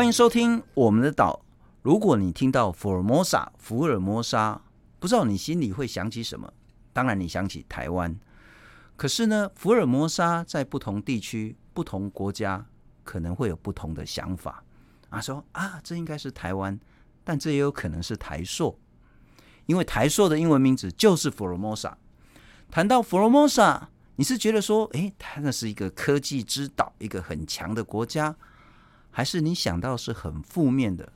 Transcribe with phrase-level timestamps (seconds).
[0.00, 1.44] 欢迎收听我们的岛。
[1.82, 4.58] 如果你听到福尔摩沙，福尔摩沙，
[4.98, 6.50] 不知道你心里会想起什么？
[6.94, 8.18] 当然，你想起台湾。
[8.96, 12.64] 可是呢，福尔摩沙在不同地区、不同国家
[13.04, 14.64] 可能会有不同的想法
[15.10, 15.20] 啊。
[15.20, 16.80] 说啊，这应该是台湾，
[17.22, 18.78] 但这也有可能是台硕，
[19.66, 21.98] 因为台硕的英文名字就是福尔摩沙。
[22.70, 28.34] 谈到福尔摩沙，你是觉得说，诶，它那是一个科技之岛，一个很强的国家，
[29.10, 31.12] 还是你想到是很负面的？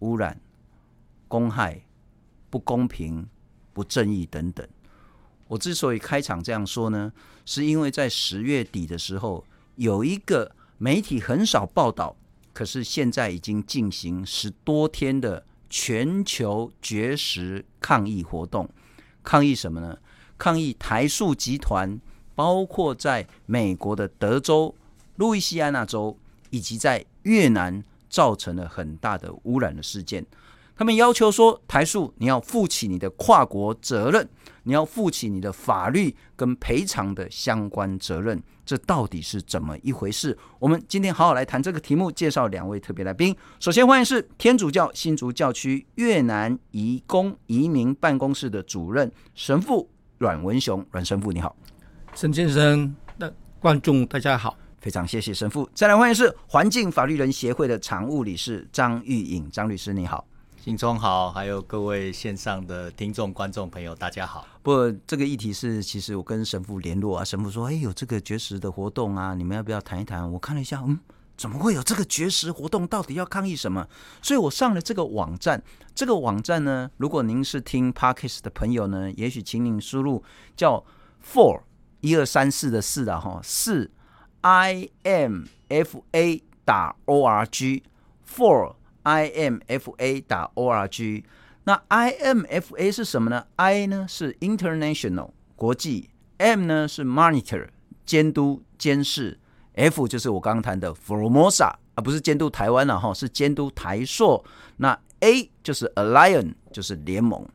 [0.00, 0.40] 污染、
[1.26, 1.82] 公害、
[2.50, 3.28] 不公平、
[3.72, 4.66] 不正义等等。
[5.48, 7.12] 我之所以开场这样说呢，
[7.44, 9.44] 是因为在十月底的时候，
[9.76, 12.16] 有一个媒体很少报道，
[12.52, 18.68] 可是现在已经进行十多天的全球绝食抗议活动。
[19.22, 19.98] 抗议什么呢？
[20.36, 22.00] 抗议台塑集团，
[22.34, 24.74] 包括在美国的德州、
[25.16, 26.16] 路易斯安那州，
[26.50, 27.82] 以及在越南。
[28.10, 30.24] 造成了很大的污染的事件，
[30.74, 34.26] 他们要求说，台塑你要负起你的跨国责任，
[34.62, 40.34] 你要负起你的法律跟赔偿的相关责任，这到底是怎么一回事？
[40.58, 43.36] 我们今天好好来谈这个题目，介绍两位特别来宾。
[43.60, 51.54] 首先欢迎是天主教新竹教区越南移工移民办公室的主任神父阮文雄，阮神父你好，
[52.14, 54.56] 陈先生的观众大家好。
[54.88, 55.68] 非常谢谢神父。
[55.74, 64.46] 再来欢迎是环境法律人协会的常务理事张玉颖，张律师你好，信中好，还有各位线上的听众观众朋友大家好。
[64.62, 70.32] 不过这个议题是，其实我跟神父联络啊，神父说，哎，有这个绝食的活动啊，你们要不要谈一谈？
[70.32, 70.98] 我看了一下，嗯，
[71.36, 72.86] 怎么会有这个绝食活动？
[72.86, 73.86] 到底要抗议什么？
[74.22, 75.62] 所以我上了这个网站。
[75.94, 80.24] 这个网站呢，如果您是听 Podcast 的朋友呢，也许请您输入
[80.56, 80.82] 叫
[81.22, 81.60] Four
[82.00, 83.90] 一二三四的四的哈四。
[84.48, 87.82] I m f a 打 o r g
[88.26, 91.22] for i m f a 打 o r g，
[91.64, 97.68] 那 i m f a 是什么呢？i 呢是 international 国际，m 呢是 monitor
[98.06, 99.38] 监督监视
[99.74, 104.42] ，f 就是我刚刚谈的 Formosa 而不是监督台湾了哈，是监督台塑。
[104.78, 107.46] 那 a 就是 alliance 就是联盟。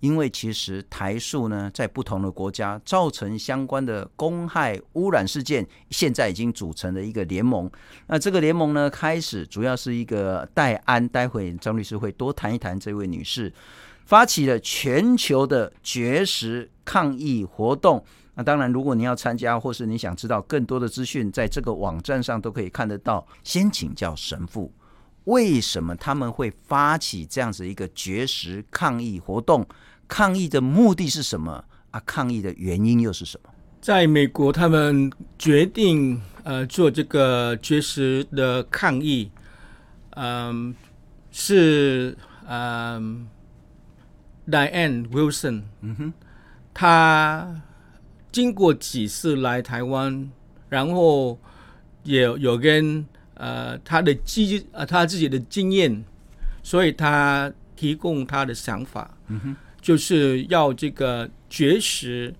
[0.00, 7.70] 因为其实台塑呢，在不同的国家造成相关的公害污染事件，现在已经组成了一个联盟。
[8.06, 13.52] 那这个联盟呢，开始主要是一个戴安，待会张律师会多谈一谈这位女士，
[14.06, 18.02] 发起了全球的绝食抗议活动。
[18.34, 23.26] 那当然，如果你要参加，或是你想知道更多的资讯，在这个网站上都可以看得到。
[23.44, 24.72] 先请教神父，
[25.24, 29.66] 为什么他们会发起这样子一个绝食抗议活动？
[30.08, 32.02] 抗议的目的是什么啊？
[32.04, 33.50] 抗议的原因又是什么？
[33.80, 39.30] 在美国，他们决定呃做这个绝食的抗议，
[40.16, 40.74] 嗯、
[41.30, 42.16] 是
[42.46, 43.28] 嗯、
[44.46, 46.12] 呃、Diane Wilson，嗯哼，
[46.74, 47.62] 他
[48.32, 50.30] 经过几次来台湾，
[50.68, 51.38] 然后
[52.02, 53.06] 也，有跟
[53.40, 56.04] 呃他的基呃他自己的经验，
[56.62, 59.16] 所以他提供他的想法。
[59.80, 62.34] 就是要这个绝食，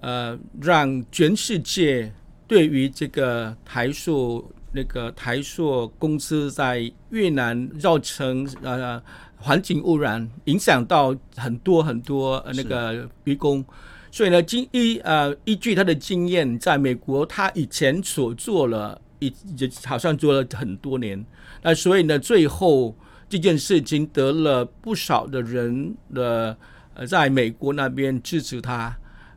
[0.00, 2.10] 呃，让全世界
[2.46, 9.02] 对于这个台塑那个台塑公司在越南造成呃
[9.36, 13.62] 环境污染，影响到很多很多那个渔工，
[14.10, 21.24] 所以呢，经依呃依据他的经验，在美国他以前所做了，已也好像做了很多年，
[21.62, 22.96] 那所以呢，最后
[23.28, 26.56] 这件事情得了不少的人的。
[26.94, 28.92] 呃，在美国那边支持他，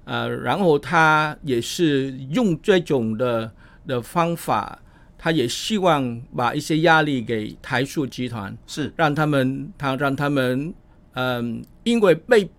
[0.06, 3.52] 呃，然后他也是用这种的
[3.86, 4.82] 的方法，
[5.16, 10.74] 他也希望把一些压力给台塑集团，是让他们，他让他们，
[11.14, 12.50] 嗯、呃，因为被，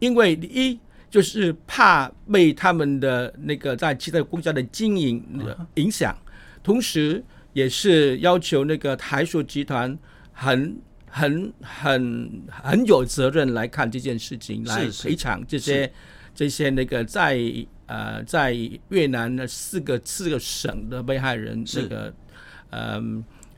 [0.00, 0.76] 因为一
[1.08, 5.24] 就是怕被他们的那个在其他国家的经营
[5.76, 6.18] 影响，
[6.68, 7.24] 同时
[7.54, 9.98] 也是要求那个台塑集团
[10.32, 10.78] 很。
[11.10, 15.90] 很很很有责任来看这件事情，来赔偿这些
[16.34, 17.40] 这些那个在
[17.86, 18.52] 呃在
[18.90, 22.14] 越南的四个四个省的被害人，这个
[22.68, 23.02] 呃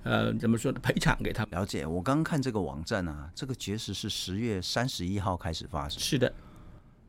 [0.05, 0.79] 呃怎么说呢？
[0.81, 1.51] 赔偿给他们。
[1.59, 5.99] 了解，我刚刚看这个网站啊，这个绝食是十月三十一号开始发生。
[5.99, 6.33] 是的，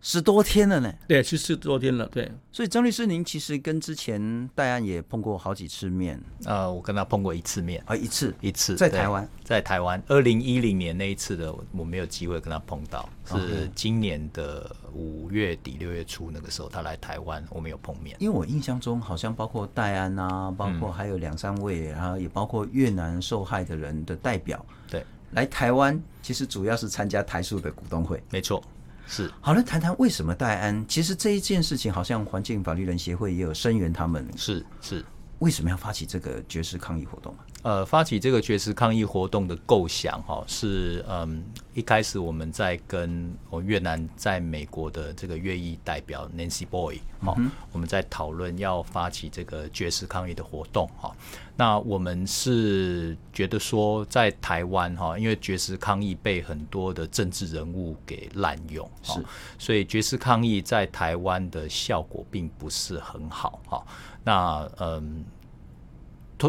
[0.01, 2.31] 十多天了呢，对，是十多天了，对。
[2.51, 6.19] 所以张律师，您其实跟之前戴安也碰过好几次面。
[6.45, 18.18] 呃，我跟他碰过一次面，啊，一次，一次，在台湾，在台湾，二零一零年那一次的，我没有机会跟他碰到，是今年的五月底六月初那个时候，他来台湾，我们有碰面。
[18.19, 28.63] 因为我印象中，好像包括戴安啊，包括还有两三位，然后也包括越南受害的人的代表，对，来台湾，其实主要是参加台塑的股东会，没错。
[29.13, 30.85] 是，好了，谈谈为什么戴安？
[30.87, 34.25] 其实这一件事情，好像环境法律人协会也有声援他们。
[34.37, 35.03] 是是，
[35.41, 37.35] 为什么要发起这个绝食抗议活动？
[37.63, 41.43] 呃，发起这个绝食抗议活动的构想，哈，是嗯，
[41.73, 47.35] 一开始我们在跟我越南在美国的这个越裔代表 Nancy Boy，哈，
[47.71, 51.11] 我们在讨论要发起这个绝食抗议的活动，哈。
[51.55, 59.23] 那我们是觉得说，在台湾，哈，因为绝食抗议被很多的政治人物给滥用，是，
[59.59, 63.83] 所以绝食抗议在台湾的效果并不是很好，哈。
[64.23, 65.25] 那嗯。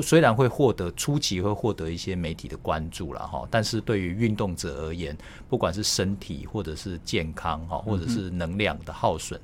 [0.03, 5.15] 虽然会获得初期会获得一些媒体的关注了哈，但是对于运动者而言，
[5.51, 9.39] 不管是身体或者是健康哈，或者是能量的耗损，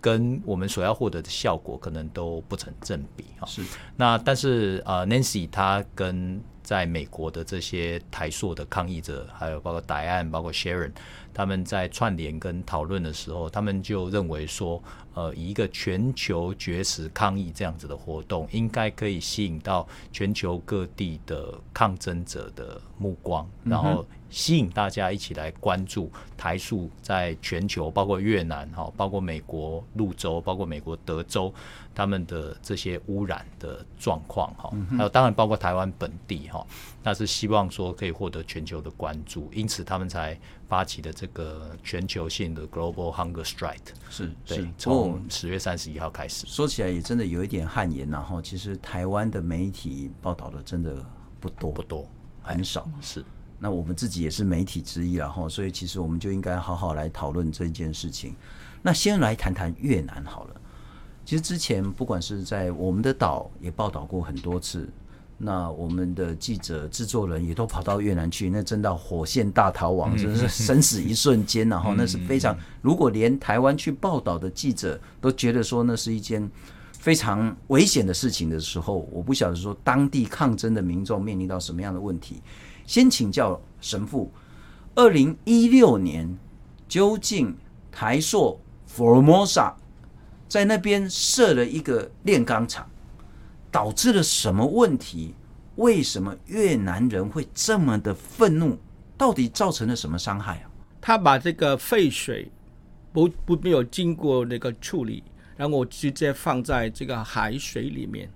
[0.00, 3.46] 跟我们所要获得的效果可能都不成正比哈。
[3.46, 3.62] 是，
[3.94, 10.92] 那但是呃，Nancy 她跟在美国的这些台塑的抗议者，还有包括 Diane，包括 Sharon。
[11.34, 14.82] 他们在串联跟讨论的时候，他们就认为说，
[15.14, 31.54] 呃，以一个全球绝食抗议这样子的活动，应该可以吸引到全球各地的抗争者的目光，然后吸引大家一起来关注台塑在全球，包括越南哈，包括美国路州，包括美国德州，
[31.94, 36.66] 他们的这些污染的状况哈，还有当然包括台湾本地哈，
[37.04, 40.36] 那是希望说可以获得全球的关注，因此他们才
[40.66, 43.78] 发起的这个全球性的 Global Hunger Strike
[44.10, 46.44] 是对，从十月三十一号开始。
[46.48, 50.96] 说起来也真的有一点汗颜，然后其实台湾的媒体报道的真的
[51.38, 52.04] 不多不多，
[52.42, 52.90] 很少。
[53.00, 53.24] 是，
[53.58, 58.34] 那我们自己也是媒体之一，然后所以其实我们就应该好好来讨论这件事情。
[58.82, 60.60] 那先来谈谈越南好了。
[61.24, 64.88] 其实之前不管是在我们的岛也报道过很多次。
[65.36, 76.48] 那我们的记者、制作人也都跑到越南去，那真到火线大逃亡，真是生死一瞬间，然后那是非常，如果连台湾去报道的记者都觉得说那是一件
[76.92, 82.40] 非常危险的事情的时候，我不晓得说当地抗争的民众面临到什么样的问题。
[82.86, 84.30] 先请教神父，
[84.94, 86.38] 二零一六年
[86.88, 87.56] 究竟
[87.90, 89.74] 台塑 Formosa
[90.48, 92.88] 在那边设了一个炼钢厂。
[93.70, 95.34] 导致了什么问题？
[95.74, 98.78] 为什么越南人会这么的愤怒？
[99.18, 100.70] 到底造成了什么伤害啊？
[101.00, 102.52] 他把这个废水
[103.12, 105.24] 不不没有经过那个处理，
[105.56, 108.30] 然后直接放在这个海水里面，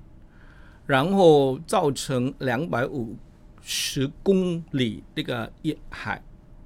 [0.87, 3.17] 然后造成两百五
[3.63, 6.23] 十公里那个沿海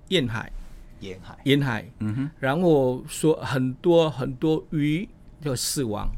[0.09, 0.53] 沿海。
[1.01, 1.39] 沿海。
[1.43, 5.09] 沿海，嗯哼，然后说很多很多鱼
[5.41, 6.09] 就死亡，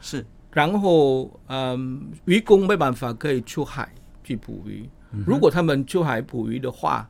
[0.00, 0.24] 是。
[0.52, 3.92] 然后，嗯，渔工没办法可以出海
[4.22, 4.88] 去捕鱼。
[5.26, 7.08] 如果他们出海捕鱼的话，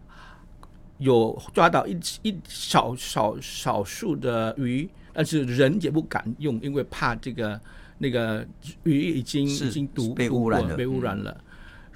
[0.99, 7.61] 有抓到一一少少少数的鱼，但是人也不敢用，因为怕这个
[7.99, 8.47] 那个
[8.85, 11.38] 鱼已经已经毒被污染了，被污染了。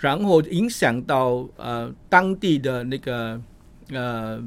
[0.02, 3.40] 然后影响到呃当地的那个
[3.90, 4.42] 呃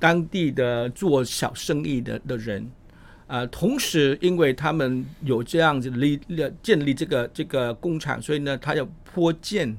[0.00, 2.68] 当地的做小生意的的人。
[3.28, 9.78] 呃，同时，因为他们有这样子立立建立这个这个工厂，所以呢，他要迫建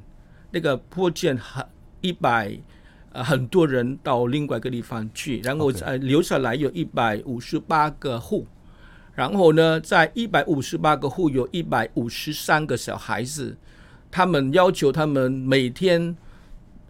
[0.52, 1.64] 那个迫建很
[2.00, 2.58] 一百
[3.12, 8.48] 呃很多人到另外一个地方去，然后呃留下来有一百五十八个户，
[9.14, 13.56] 然后呢，在一百五十八个户有一百五十三个小孩子，
[14.14, 16.16] 他们要求他们每天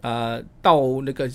[0.02, 1.30] 呃到那个。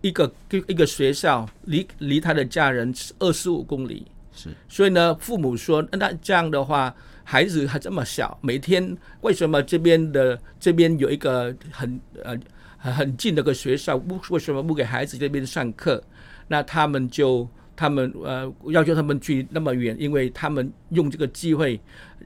[0.00, 0.32] 一个
[0.68, 12.38] 一个学校离离他的家人二十五公里，是，所以呢，父母说，那这样的话，孩子还这么小，每天为什么这边的这边有一个很呃
[12.76, 16.00] 很近的个学校，不为什么不给孩子这边上课？
[16.46, 21.80] 那他们就他们呃要求他们去那么远，因为他们用这个机会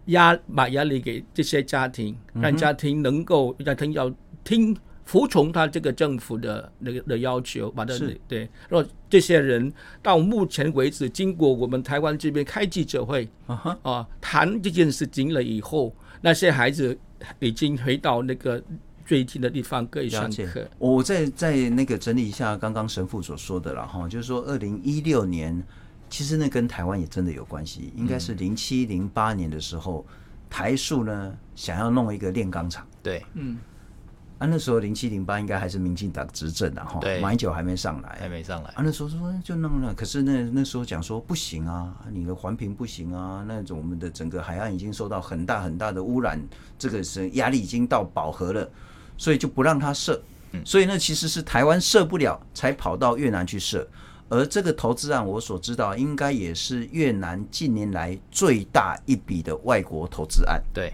[0.07, 4.13] 压把压力给这些家庭，让家庭能够家庭要
[4.45, 4.77] 听。
[5.07, 9.73] 服从他这个政府的那个的要求，把这对，然后这些人
[10.03, 16.99] 到目前为止，经过我们台湾这边开记者会啊啊谈这件事情了以后，那些孩子
[17.39, 18.61] 已经回到那个
[19.07, 20.69] 最近的地方可以上课。
[20.79, 25.63] 我再再那个整理一下刚刚神父所说的了哈，就是说二零一六年
[26.11, 30.05] 其实那跟台湾也真的有关系，应该是零七零八年的时候，
[30.51, 32.85] 台塑呢想要弄一个炼钢厂。
[33.03, 33.59] 对，嗯，
[34.39, 38.71] 啊，那时候零七零八应该还是民进党执政的哈，马英九还没上来，还没上来。
[38.71, 46.41] 啊，那时候说就弄了，可是那那时候讲说不行啊，你的环评不行啊，那种我们的整个海岸已经受到很大很大的污染，
[46.77, 48.69] 这个是压力已经到饱和了，
[49.17, 50.23] 所以就不让他设。
[50.65, 53.87] 所以呢，其实是台湾设不了，才跑到越南去设。
[54.29, 60.61] 而这个投资案，我所知道，应该也是越南近年来最大一笔的外国投资案。
[60.73, 60.93] 对，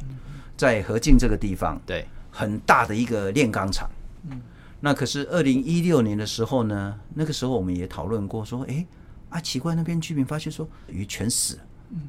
[0.57, 3.89] 在河静这个地方，对，很大的一个炼钢厂。
[4.29, 4.41] 嗯，
[4.81, 8.85] 那可是二零一六年的时候呢，那个时候我们也讨论过，说，哎，
[9.31, 12.01] 啊，奇怪，那边居民发现说鱼全死了，嗯，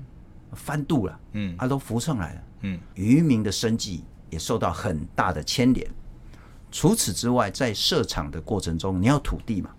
[0.53, 5.87] 翻肚了，嗯，啊，都浮上来了，嗯，渔民的生计也受到很大的牵连。
[6.73, 9.69] 除此之外，在设厂的过程中，你要土地嘛？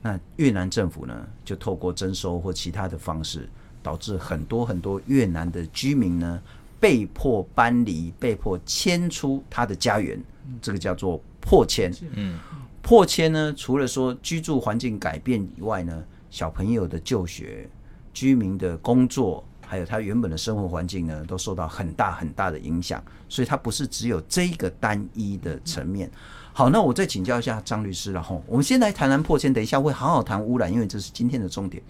[0.00, 3.46] 那越南政府呢，就透过征收或其他的方式，
[3.82, 6.40] 导致很多很多越南的居民呢，
[6.80, 10.18] 被迫搬离，被迫迁出他的家园。
[10.62, 11.94] 这个叫做迫迁。
[12.14, 12.38] 嗯，
[12.80, 17.68] 迫迁呢，除了说居住环境改变以外呢，小朋友的就学、
[18.14, 19.44] 居民的工作。
[19.70, 26.10] 还有他原本的生活环境呢，都受到很大很大的影响，所以它不是只有这个单一的层面。
[26.52, 31.80] 好，那我再请教一下张律师，然后我们先来谈谈破千，等一下会好好谈污染，因为这是今天的重点。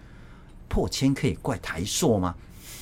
[0.68, 2.34] 破千可以怪台塑吗？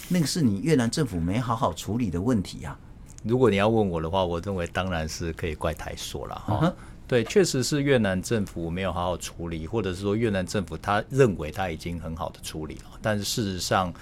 [0.09, 2.76] 那个是你越南政府没好好处理的问题啊。
[3.23, 6.61] 如果你要问我的话，我认为当然是可以怪台塑了哈。
[6.67, 6.75] Uh.
[7.07, 13.95] 对，确实是越南政府没有好好处理，或者是说越南政府他认为他已经很好的处理了，但是事实上。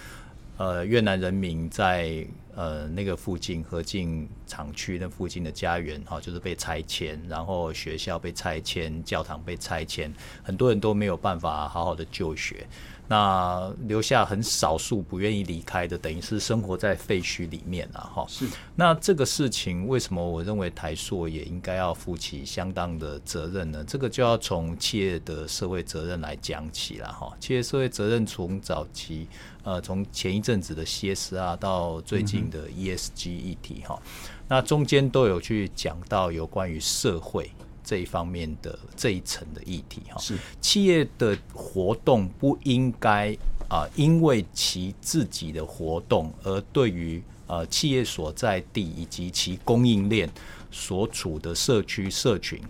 [0.59, 10.11] 呃，越南人民在呃那个附近河静厂区那附近的家园哈，就是被拆迁，然后学校被拆迁，教堂被拆迁，
[10.43, 12.67] 很多人都没有办法好好的就学。
[13.09, 18.27] 那留下很少数不愿意离开的，等于是生活在废墟里面了哈。
[18.29, 18.47] 是。
[18.75, 23.85] 那这个事情为什么我认为台塑也应该要负起相当的责任呢？
[23.87, 27.33] 这个就要从企业的社会责任来讲起了哈。
[27.39, 29.29] 企业社会责任从早期
[29.63, 34.01] 呃，从前一阵子的 CSR 到最近的 ESG 议题哈，
[34.47, 37.51] 那中间都有去讲到有关于社会。
[37.87, 43.33] 这一方面的这一层的议题哈，是企业的活动不应该
[43.69, 50.29] 啊，因为其自己的活动而对于呃企业所在地以及其供应链
[50.73, 52.61] 所处的社区社群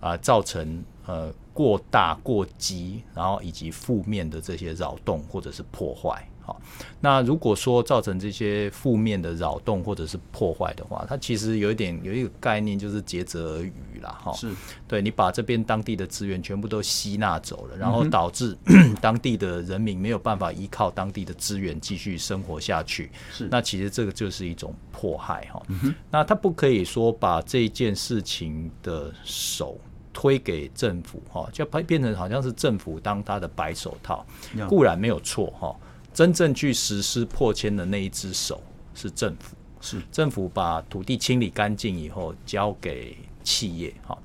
[0.00, 6.26] 啊，造成呃过大过激，然后以及负面的这些扰动或者是破坏。
[6.44, 6.60] 好，
[7.00, 14.30] 那如果说造成这些负面的扰动或者是破坏的话，它其实有一点有一个概念，就是竭泽而渔了哈。
[14.34, 14.50] 是，
[14.86, 23.10] 对你把这边当地的资源全部都吸纳走了，然后导致、嗯、当地的人民没有办法依靠当地的资源继续生活下去。
[23.32, 25.62] 是，那其实这个就是一种迫害哈。
[25.68, 29.78] 嗯、那他不可以说把这件事情的手
[30.12, 34.24] 推给政府哈，就变成好像是政府当他的白手套，
[34.68, 35.74] 固然没有错哈。
[36.14, 38.62] 真正去实施破迁的那一只手
[38.94, 44.16] 是政府，是政府把土地清理干净以后交给企业，哈。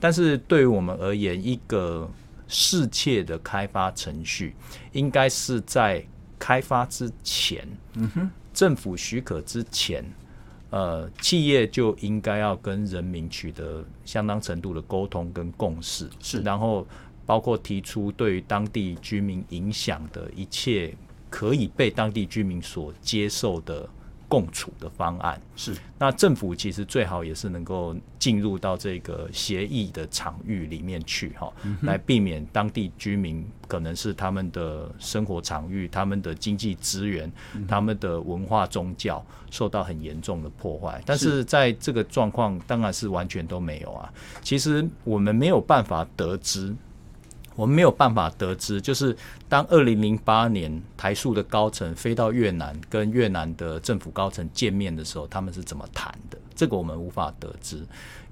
[0.00, 2.10] 但是对于我们而言，一个
[2.48, 4.56] 世界的开发程序，
[4.90, 6.04] 应该是在
[6.36, 10.04] 开发之前，嗯哼，政府许可之前，
[10.70, 16.86] 呃，企业就应该要跟人民取得相当程度的沟通跟共识，是，然后
[17.24, 20.92] 包括提出对于当地居民影响的一切。
[21.36, 23.86] 可以被当地居民所接受的
[24.26, 31.52] 共处的方案是，那政府其实最好也是能够进入到这个协议的场域里面去哈，
[31.82, 37.30] 来避免当地居民可能是他们的生活场域、他们的经济资源、
[37.68, 41.02] 他们的文化宗教受到很严重的破坏。
[41.04, 44.10] 但是在这个状况，当然是完全都没有啊。
[44.42, 46.74] 其实我们没有办法得知。
[47.56, 49.16] 我们没有办法得知，就是
[49.48, 56.38] 当二零零八年台塑的高层飞到越南跟越南的政府高层见面的时候，他们是怎么谈的？
[56.54, 57.78] 这个我们无法得知，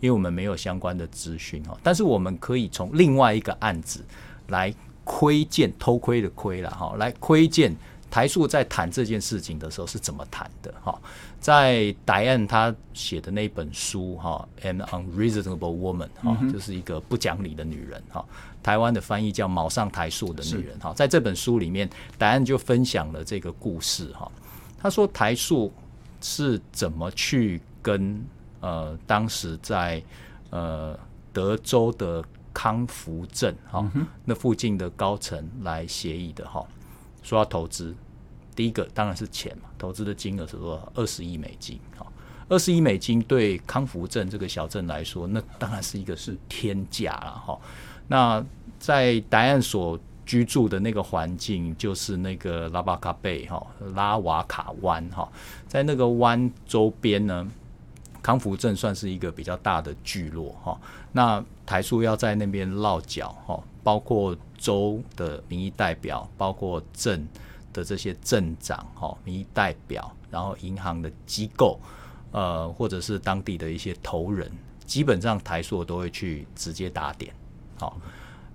[0.01, 1.77] 因为我们没有相关的资讯哈。
[1.83, 4.05] 但是我们可以从另外一个案子
[4.49, 4.73] 来
[5.05, 7.75] 窥见，偷窥的窥了哈，来窥见
[8.15, 10.97] 台塑在谈这件事情的时候是怎么谈的哈。
[11.41, 18.25] 在 Diane 他写的那本书哈，《An Unreasonable Woman》哈，就是一个不讲理的女人哈。
[18.63, 24.31] 台湾的翻译叫“卯上台塑的女人”哈，在这本书里面，Diane 就分享了这个故事哈。
[24.79, 25.73] 他说台塑
[26.21, 28.25] 是怎么去跟
[28.61, 30.01] 呃当时在
[30.51, 30.97] 呃
[31.33, 33.85] 德州的康福镇哈
[34.25, 36.65] 那附近的高层来协议的哈。
[37.25, 37.95] 说要投资，
[38.55, 40.93] 第一个当然是钱嘛，投资的金额是多少？
[40.95, 41.79] 二十亿美金。
[41.99, 42.07] 哈，
[42.49, 47.59] 二十亿美金对康福镇这个小镇来说，那当然是一个是天价了哈。
[48.09, 48.45] 那
[48.79, 55.31] 在答案所居住的那个环境，就是那个拉瓦卡贝哈，拉瓦卡湾哈，
[55.67, 57.47] 在那个湾周边呢，
[58.23, 60.79] 康福镇算是一个比较大的聚落哈。
[61.13, 67.27] 那台塑要在那边落脚哈，包括州的民意代表，包括镇
[67.75, 71.79] 的这些镇长哈，民意代表，然后银行的机构，
[72.31, 74.51] 呃，或者是当地的一些头人，
[74.87, 77.35] 基本上台塑都会去直接打点。
[77.77, 78.01] 好，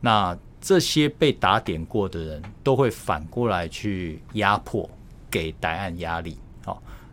[0.01, 4.89] 那这些被打点过的人都会反过来去压迫，
[5.29, 6.37] 给答案压力。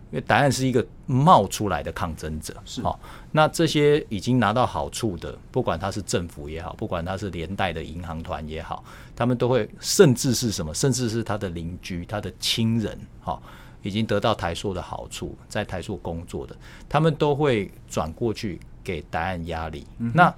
[0.06, 0.12] 好。
[0.12, 2.98] 因为答案是一个冒出来的抗争者，是好。
[3.32, 8.84] 那这些已经拿到好处的，不管他是政府也好，不管他是连带的银行团也好，
[9.16, 13.38] 他们都会，甚至是什么，甚至是他的邻居、他的亲人，哈，
[13.82, 16.56] 已经得到台塑的好处，在台塑工作的，
[16.88, 19.84] 他们都会转过去给答案压力。
[19.98, 20.32] 嗯、那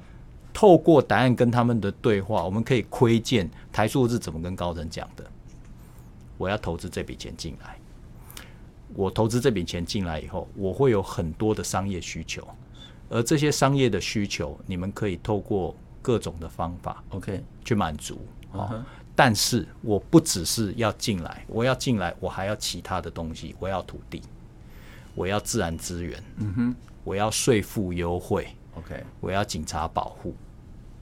[0.53, 5.25] 透过答案跟他们的对话，我们可以窥见台塑是怎么跟高层讲的：
[6.37, 7.78] 我要投资这笔钱进来。
[8.95, 12.47] 我投资这笔钱进来以后，我会有很多的商业需求，
[13.09, 18.19] 而这些商业的需求，你们可以透过各种的方法，OK，去满足。
[18.53, 18.83] 哦，
[19.15, 24.23] 但是我不只是要进来，我要进来，我还要其他的东西，我要土地，
[25.15, 30.35] 我要自然资源，嗯哼，我要税负优惠，OK，我要警察保护，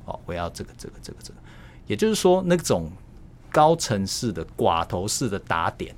[0.07, 1.39] 哦，我要这个这个这个这个，
[1.87, 2.91] 也就是说，那种
[3.53, 5.95] 高层式的寡头式的打点。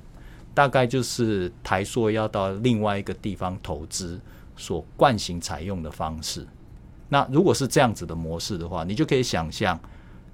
[0.53, 4.19] 大概就是台塑要到另外一个地方投资
[4.57, 6.45] 所惯行采用的方式。
[7.07, 9.79] 那如果是这样子的模式的话，你就可以想象，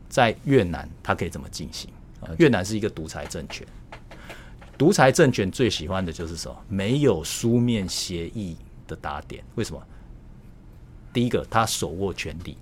[0.10, 1.89] 在越南它可以怎么进行？
[2.38, 3.65] 越南是一个独裁政权，
[4.77, 6.57] 独裁政权最喜欢的就是什么？
[6.67, 8.57] 没有书面协议
[8.88, 9.43] 的打点。
[9.53, 9.81] 为什么？
[11.13, 12.57] 第一个，他手握权力；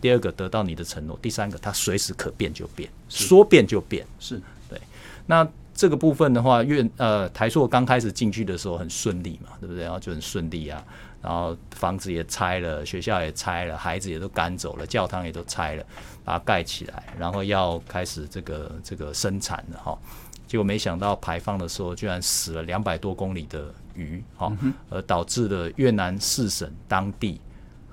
[0.00, 4.04] 第二个，得到你的承诺；第三个，他随时可变就变，说变就变。
[4.18, 4.80] 是对。
[5.26, 9.84] 那这个部分的话，越呃台塑刚开始进去的时候很顺利嘛，对不对？
[9.84, 10.84] 然后就很顺利啊，
[11.22, 15.84] 然后房子也拆了，学校也拆了，孩子也都赶走了，教堂也都拆了，
[16.24, 19.98] 把它盖起来，然后要开始这个这个生产了哈。
[20.46, 24.54] 结果没想到排放的时候，居然死了两百多公里的鱼哈，
[24.90, 27.40] 而导致了越南四省当地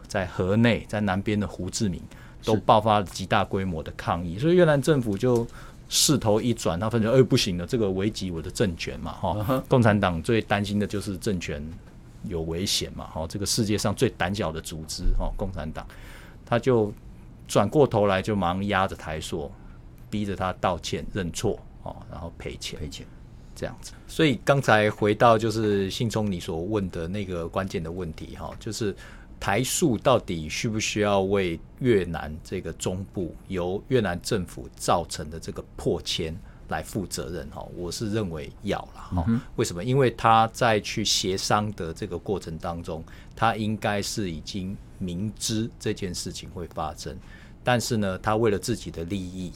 [0.06, 2.02] 在河内、在南边的胡志明
[2.44, 5.48] 都爆发了极大规模的抗议，所以越南政府就。
[5.90, 9.36] 势头一转，他发现哎不行了，这个危及我的政权嘛哈。
[9.50, 9.62] Uh.
[9.68, 11.62] 共产党最担心的就是政权
[12.24, 13.26] 有危险嘛哈。
[13.28, 15.86] 这个世界上最胆小的组织哈，共产党，
[16.46, 16.94] 他就
[17.48, 19.52] 转过头来就忙压着台塑，
[20.10, 23.06] 逼着他道歉认错哦，然后赔钱赔钱
[23.56, 23.94] 这样子。
[24.08, 28.96] 所以刚才回到就是信聪你所问的那个关键的问题哈，就是。
[29.40, 37.50] 台塑到底需不需要为越南这个中部由越南政府造成的这个破迁来负责任？
[37.50, 39.22] 哈，我是认为要了。
[39.22, 39.84] 哈，为什么？
[39.84, 43.04] 因为他在去协商的这个过程当中，
[43.36, 47.18] 他应该是已经明知这件事情会发生，
[47.64, 49.54] 但是呢，他为了自己的利益，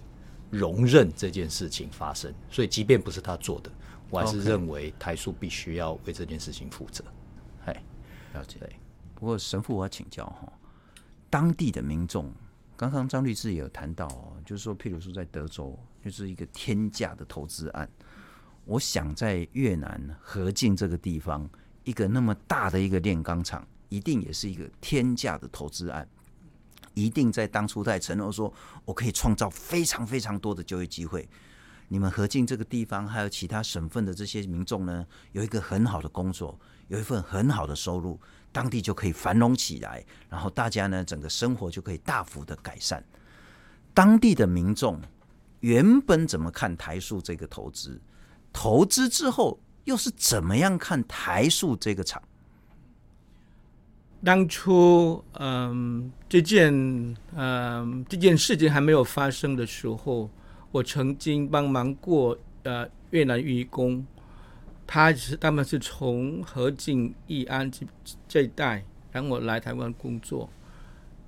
[0.50, 2.34] 容忍这件事情发生。
[2.50, 3.70] 所以，即便不是他做的，
[4.10, 7.04] 我还是认为台塑必须要为这件事情负责。
[7.66, 7.84] 哎，
[8.34, 8.58] 了解。
[9.24, 10.52] 不过神父，我要请教哈，
[11.30, 12.30] 当地的民众，
[12.76, 17.90] 刚刚张律师也有谈到哦，就是说，譬如说在德州，就是一个天价的投资案。
[18.66, 21.50] 我想在越南河静这个地方，
[21.86, 26.06] 一个那么大的一个炼钢厂，一定也是一个天价的投资案，
[26.94, 31.26] 一定在当初在承诺说，我可以创造非常非常多的就业机会。
[31.88, 36.60] 你们河静这个地方，还有其他省份的这些民众呢，有一个很好的工作，
[36.90, 38.20] 有一份很好的收入。
[38.54, 43.04] 当地就可以繁荣起来，然后大家呢，整个生活就可以大幅的改善。
[43.94, 45.02] 当地的民众
[45.60, 48.00] 原本怎么看台塑这个投资？
[48.54, 52.22] 投资之后又是怎么样看台塑这个厂？
[54.24, 56.72] 当初，嗯，这件，
[57.36, 60.30] 嗯，这件事情还没有发生的时候，
[60.72, 64.06] 我曾经帮忙过，呃，越南移工。
[64.94, 67.84] 他是他们是从河静、义安这
[68.28, 70.48] 这一带，然后来台湾工作。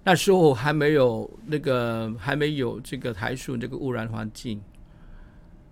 [0.04, 4.62] 那时候还没有那个还没有这个台塑这个污染环境。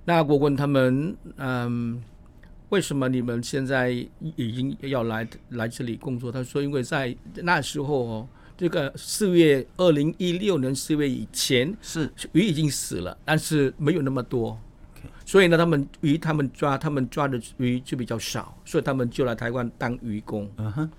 [0.05, 2.03] 那我问他们，嗯，
[2.69, 6.31] 为什么你们现在已经要来来这里工作？
[6.31, 8.27] 他说，因为在那时候哦，
[8.57, 14.59] 这个四月二零一六年四月以前，是鱼已经死了，但是没有那么多。
[15.25, 20.49] 所以呢，他们鱼他们抓他们抓的鱼就比较少，所以他们就来台湾当渔工。
[20.57, 20.89] 嗯哼，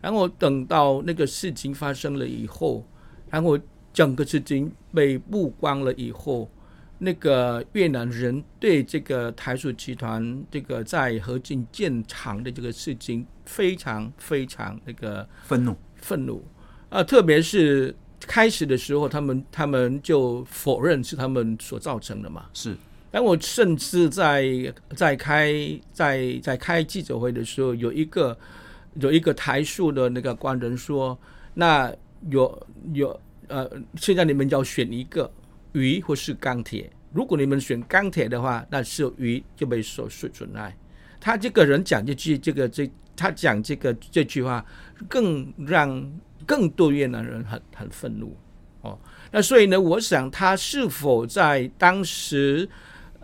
[0.00, 2.86] 然后等到那个事情发生了以后，
[3.30, 3.58] 然后
[3.92, 6.50] 整个事情被曝光了以后，
[6.98, 16.44] 那个越南人对这个台塑集团这个在河静建厂的这个事情非常非常那个愤怒愤怒
[16.90, 22.44] 啊，特别是开始的时候，他们他们就否认是他们所造成的嘛。
[22.52, 22.76] 是。
[23.12, 25.52] 但我甚至在在开
[25.92, 28.38] 在在开记者会的时候，有一个
[29.00, 31.18] 有一个台塑的那个官人说
[31.52, 31.92] ：“那
[32.30, 35.28] 有有呃，现在你们要选一个
[35.72, 36.88] 鱼或是钢铁。
[37.12, 40.76] 如果你们选钢铁的话，那是鱼就被受损损害。”
[41.18, 44.64] 他这个人讲这句这个这他讲这个这句话，
[45.08, 46.12] 更让
[46.46, 48.36] 更多越南人很很愤怒
[48.82, 48.96] 哦。
[49.32, 52.68] 那所以呢，我想他是否在当时。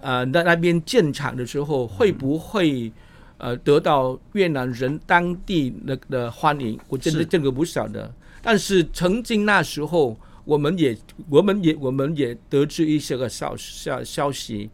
[0.01, 2.93] 呃，在那边建厂的时候，会不会
[3.39, 6.79] 呃得到越南人当地的的欢迎？
[6.89, 8.13] 我真的这个不晓得。
[8.43, 10.97] 但是曾经那时候，我们也
[11.29, 14.71] 我们也我们也得知一些个消消消息，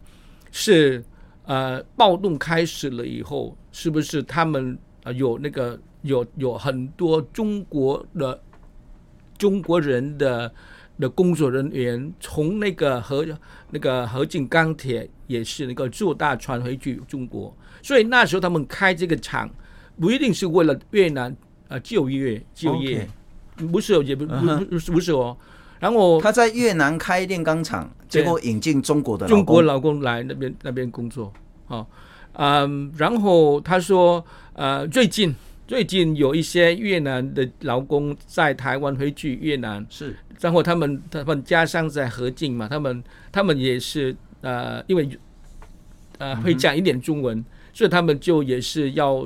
[0.51, 1.03] 是
[1.45, 8.39] 呃暴动开始了以后，是不是他们呃有那个有有很多中国的
[9.37, 10.53] 中国人的
[10.99, 13.25] 的工作人员从那个河
[13.71, 15.09] 那个河进钢铁。
[15.25, 17.51] 也是那个坐大船回去中国，
[17.81, 19.49] 所以那时候他们开这个厂，
[19.99, 21.35] 不一定是为了越南
[21.69, 23.07] 呃就业就业.
[23.71, 25.35] 不是也不不不是不是哦。
[25.79, 31.33] 然后他在越南开炼钢厂，结果引进中国的中国老公来那边那边工作，
[31.67, 31.87] 哦，
[32.33, 35.33] 嗯，然后他说呃最近
[35.67, 44.15] 最近有一些越南的劳工在台湾回去越南是，然后他们他们家乡在河静嘛，他们他们也是。
[44.45, 45.09] 呃，因为
[46.17, 49.25] 呃会讲一点中文，嗯、所以他们就也是要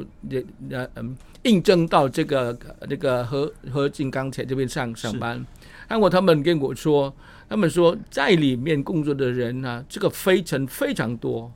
[0.70, 2.56] 呃嗯应征到这个
[2.88, 5.44] 这个河河静钢铁这边上上班。
[5.88, 7.12] 然后他们跟我说，
[7.50, 11.52] 他们说在里面工作的人呢、啊，这个灰尘非常多，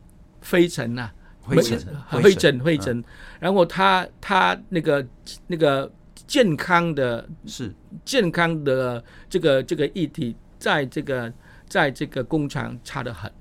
[0.49, 1.11] 灰尘呐，
[1.41, 3.03] 灰尘灰尘灰尘。
[3.39, 5.05] 然后他他那个
[5.47, 5.91] 那个
[6.27, 7.73] 健康的，是
[8.05, 11.31] 健康的这个这个议题，在这个
[11.67, 13.31] 在这个工厂差得很。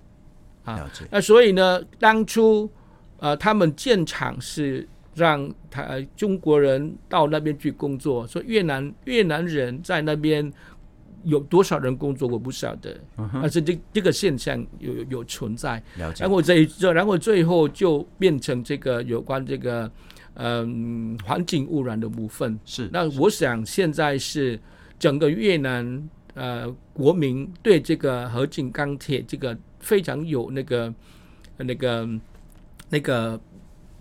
[0.64, 2.70] 啊，那所以呢，当初
[3.18, 10.52] 呃，他们建厂是让他中国人到那边去工作，说越南越南人在那边
[11.24, 12.98] 有多少人工作，我不晓得，
[13.32, 15.82] 但是这这个现象有有，有存在。
[15.96, 19.90] 然后这然后最后就变成这个有关这个
[20.34, 22.58] 嗯环境污染的部分。
[22.64, 22.88] 是。
[22.92, 24.58] 那我想现在是
[24.98, 29.56] 整个越南呃国民对这个合金钢铁这个。
[29.82, 30.94] 非常有那个、
[31.56, 32.06] 那个、
[32.90, 33.40] 那个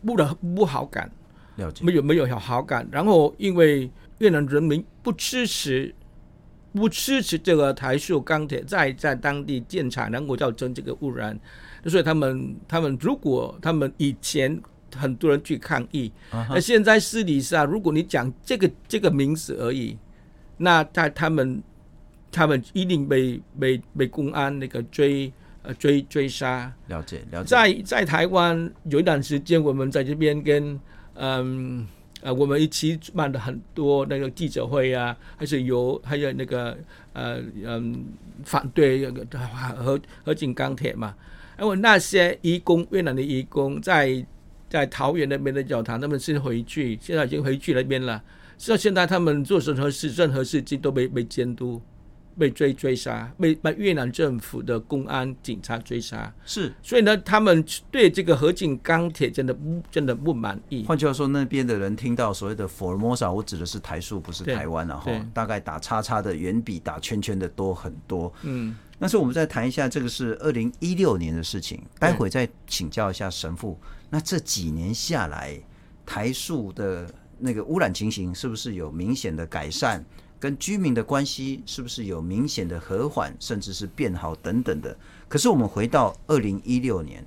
[0.06, 1.10] 不的不好感，
[1.56, 1.86] 了解。
[1.86, 2.86] 没有没有好好感。
[2.92, 5.96] 然后因为越南人民不支持，
[6.74, 11.40] 不支持这个台塑钢铁在在当地建厂，然后造成这个污染，
[11.86, 14.60] 所以他们他们如果他们以前
[14.96, 16.60] 很多人去抗议，那、uh.
[16.60, 19.98] 现在私底下如果你讲这个这个名字而已，
[20.58, 21.64] 那他他们
[22.32, 25.32] 他们一定被被被公安那个追。
[25.62, 27.50] 呃，追追杀，了解了解。
[27.50, 30.80] 在在台湾有一段时间，我们在这边跟
[31.16, 31.88] 嗯呃，
[32.22, 36.78] 啊我们一起办的很多那个记者会啊，还是有还有那个
[37.14, 38.06] 呃嗯
[38.44, 39.40] 反对那个
[39.76, 41.16] 河河静钢铁嘛。
[41.60, 44.26] 因为那些义工，越南的义工在
[44.70, 48.24] 在桃园那边的教堂，他们是回去，现在已经回去那边了。
[48.58, 51.82] 所以现在他们做任何事，任何事情都没没监督。
[52.40, 60.86] 被追追杀，被被越南政府的公安警察追杀，是，所以呢，他们对这个河景钢铁真的不真的不满意。
[60.86, 65.12] 换句话说，那边的人听到所谓的福尔摩沙，我指的是台塑，不是台湾了哈。
[65.34, 68.34] 大概打叉叉的远比打圈圈的多很多。
[68.44, 73.78] 嗯，但是我们再谈一下，这个是二零一六年的事情，待会再请教一下神父。
[74.10, 75.60] 那这几年下来，
[76.06, 80.04] 台塑的那个污染情形是不是有明显的改善？
[80.40, 84.96] 跟居民的关系是不是有明显的和缓，甚至是变好等等的？
[85.28, 87.26] 可是我们回到二零一六年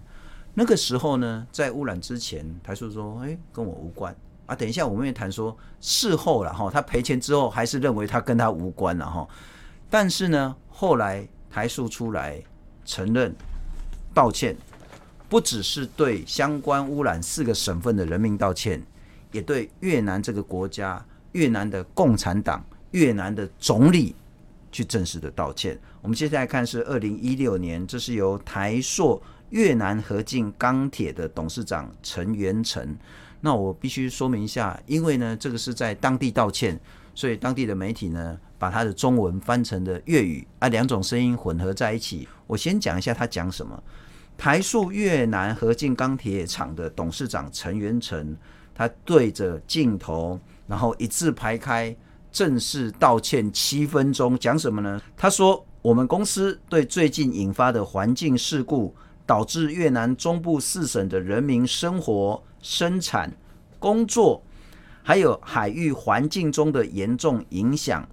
[0.55, 4.15] 那个时候呢，在污染之前，台塑说：“哎，跟我无关
[4.47, 9.29] 啊。”等一下，我们也谈说事后了哈，他赔钱之后还是认为他跟他无关了哈。
[9.91, 12.43] 但是呢，后来台塑出来
[12.85, 13.35] 承认
[14.15, 14.57] 道歉，
[15.29, 18.83] 不只是对相关污染四个省份的人民道歉，
[19.33, 22.65] 也对越南这个国家、越南的共产党。
[22.93, 24.15] 越南的总理
[24.71, 25.79] 去正式的道歉。
[26.01, 32.97] 我们接下来看是二零一六年，这是由台塑越南合进钢铁的董事长陈元成。
[33.41, 36.79] 那我必须说明一下，因为呢，这个是在当地道歉，
[37.15, 42.29] 所以当地的媒体呢，把他的中文翻成了粤语啊，两种声音混合在一起。
[42.47, 43.83] 我先讲一下他讲什么。
[44.39, 48.37] 台塑越南合进钢铁厂的董事长陈元成，
[48.75, 51.95] 他对着镜头，然后一字排开，
[52.33, 54.37] 正式道歉七分钟。
[54.39, 55.01] 讲什么呢？
[55.17, 58.95] 他说：“我们公司对最近引发的环境事故，
[59.27, 63.33] 导致越南中部四省的人民生活、生产、
[63.79, 64.43] 工作，
[65.03, 68.09] 还有海域环境中的严重影响。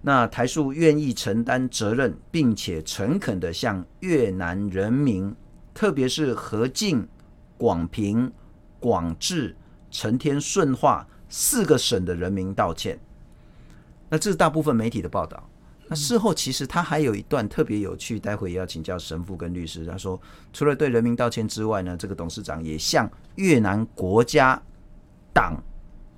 [0.00, 5.34] 那台塑愿意承担责任，并且诚恳地向越南人民，
[5.74, 7.06] 特别是河静、
[7.56, 8.32] 广平、
[8.78, 9.54] 广治、
[9.90, 12.98] 承天、顺化四个省的人民道歉。”
[14.08, 15.48] 那这是大部分媒体的报道。
[15.90, 19.86] 那事后其实他还有一段特别有趣，待会也要请教神父跟律师。
[19.86, 20.20] 他说，
[20.52, 24.60] 除了对人民道歉之外呢，这个董事长也向越南国家
[25.32, 25.56] 党、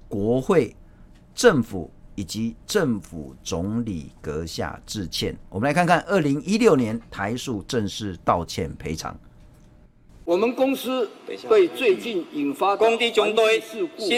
[0.09, 0.75] 国会、
[1.35, 5.39] 政府以及政府总理阁下致歉。
[5.49, 9.17] 我们来看看二零一六年台塑正式道歉赔偿。
[10.31, 11.11] 我们公司
[11.49, 14.09] 对最近引发的环境事故，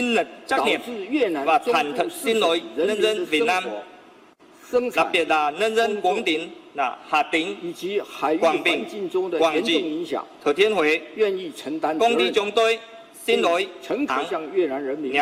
[0.46, 3.64] 导致越南中部四省人民的
[4.70, 4.90] 生活。
[4.90, 12.78] 特别的，人人广鼎，那哈鼎以及海域环境中的严重影响，特天会愿意承担责任，
[13.24, 15.18] 心内诚恳向越南人民、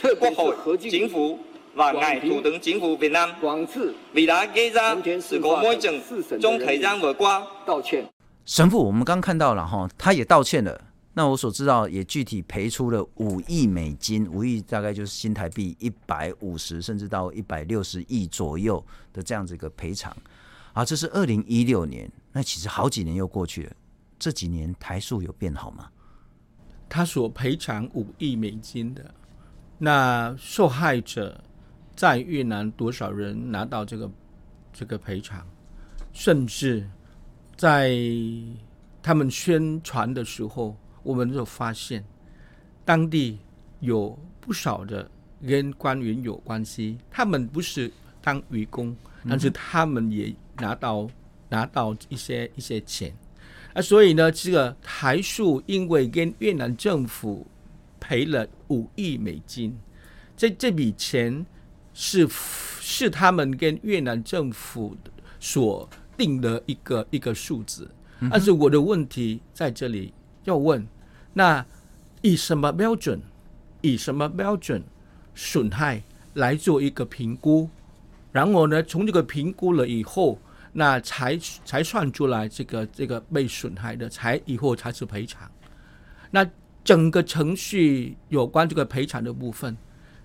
[0.00, 1.36] 特别是河静、政府、
[1.74, 6.00] 和爱土等政府、越南、广治、未来给咱是国每整
[6.40, 8.04] 总体上的瓜道歉。
[8.48, 10.82] 神父，我们刚看到了哈，他也道歉了。
[11.12, 18.82] 那我所知道也具体赔出了五亿美金，五亿大概就是新台币一百五十甚至到一百六十亿左右
[19.12, 20.16] 的这样子一个赔偿。
[20.72, 23.72] 啊，这是二零一六年，那其实好几年又过去了，
[24.18, 25.90] 这几年台塑有变好吗？
[26.88, 29.14] 他所赔偿五亿美金的，
[29.76, 31.38] 那受害者
[31.94, 34.10] 在越南多少人拿到这个
[34.72, 35.46] 这个赔偿？
[36.14, 36.88] 甚至
[37.58, 37.94] 在
[39.02, 40.74] 他们宣传的时候。
[41.04, 42.04] 我们就发现，
[42.84, 43.38] 当地
[43.80, 45.10] 有不少的
[45.46, 47.90] 跟官员有关系，他们不是
[48.20, 48.94] 当愚公，
[49.26, 51.08] 但是他们也拿到
[51.48, 53.16] 拿到一些一些钱，
[53.72, 57.46] 啊，所以呢，这个台塑因为跟越南政府
[57.98, 59.78] 赔了五亿美金，
[60.36, 61.46] 这这笔钱
[61.94, 62.28] 是
[62.80, 64.94] 是他们跟越南政府
[65.40, 67.90] 所定的一个一个数字，
[68.30, 70.12] 但是我的问题在这里。
[70.44, 70.86] 要问，
[71.34, 71.66] 那
[72.22, 73.20] 以什么标准？
[73.82, 74.82] 以什么标准
[75.34, 76.02] 损害
[76.34, 77.68] 来做一个评估？
[78.32, 80.38] 然后呢，从这个评估了以后，
[80.72, 85.50] 那才才算出来这个这个被损害的，才以后才是赔偿。
[86.30, 86.48] 那
[86.82, 89.76] 整个程序有关这个赔偿的部分，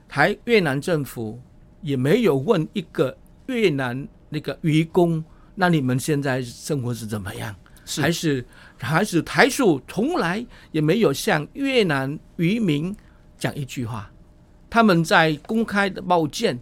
[0.08, 1.38] 台越南政府
[1.82, 5.22] 也没有问一个越南那个渔工，
[5.56, 7.56] 那你们现在生活是怎么样？
[7.86, 8.46] 是还是
[8.80, 12.96] 还是台塑从来也没有向越南渔民
[13.38, 14.10] 讲一句话，
[14.70, 16.58] 他们在公开的报建，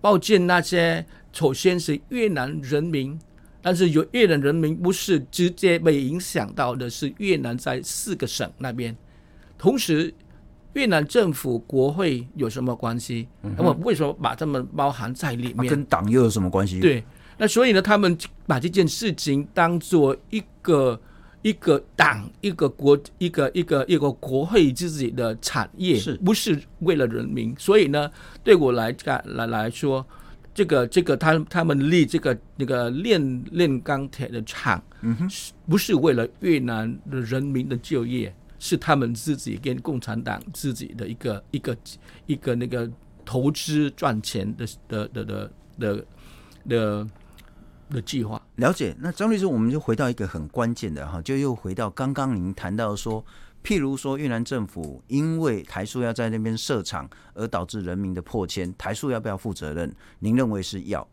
[0.00, 3.18] 报建那些首先是越南人民，
[3.60, 8.96] 但是有越南人民不是直接被影响到的，是越南在四个省那边，
[9.58, 10.14] 同时
[10.74, 13.26] 越南政府国会有什么关系？
[13.42, 15.68] 那么为什么把他们包含在里面？
[15.68, 16.78] 跟党又有什么关系？
[16.78, 17.02] 对。
[17.36, 18.16] 那所以呢，他们
[18.46, 21.00] 把这件事情当做一个
[21.42, 27.54] 一个党、一个国、一个一个一个国会自己的产业，是不是为了人民？
[27.58, 28.10] 所以呢，
[28.42, 30.06] 对我来讲来来说，
[30.54, 35.28] 这个这个他他们立这个那个炼炼钢铁的厂，嗯哼，
[35.68, 41.76] 不是为了越南的人民的就业，是他们自己跟共产党自己的一个一个
[42.26, 42.88] 一个那个
[43.24, 45.96] 投资赚钱的的的的的的。
[45.96, 46.06] 的
[46.66, 47.06] 的
[47.94, 53.24] 的计划了解，那张律师，我们就回到一个很关键的哈，就又回到刚刚您谈到说，
[53.62, 59.94] 譬如说越南政府因为台塑要在那边设厂而导致人民的破迁，台塑要不要负责任？
[60.18, 61.06] 您认为是要？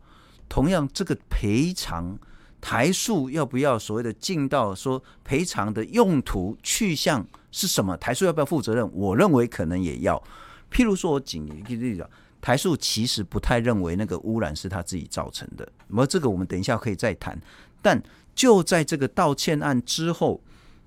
[0.48, 2.18] 同样，这个赔偿
[2.60, 7.96] 台塑要不要所谓的尽到说赔偿的用途去向是什么？
[7.96, 8.90] 台塑要不要负责任？
[8.92, 10.22] 我认为可能也要。
[10.70, 12.04] 譬如说我举一个例子。
[12.42, 17.40] 台塑其实不太认为那个污染是他自己造成的，那么这个我们等一下可以再谈。
[17.80, 18.02] 但
[18.34, 20.40] 就在这个道歉案之后，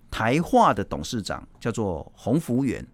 [0.10, 2.86] 台化的董事长叫做洪福元，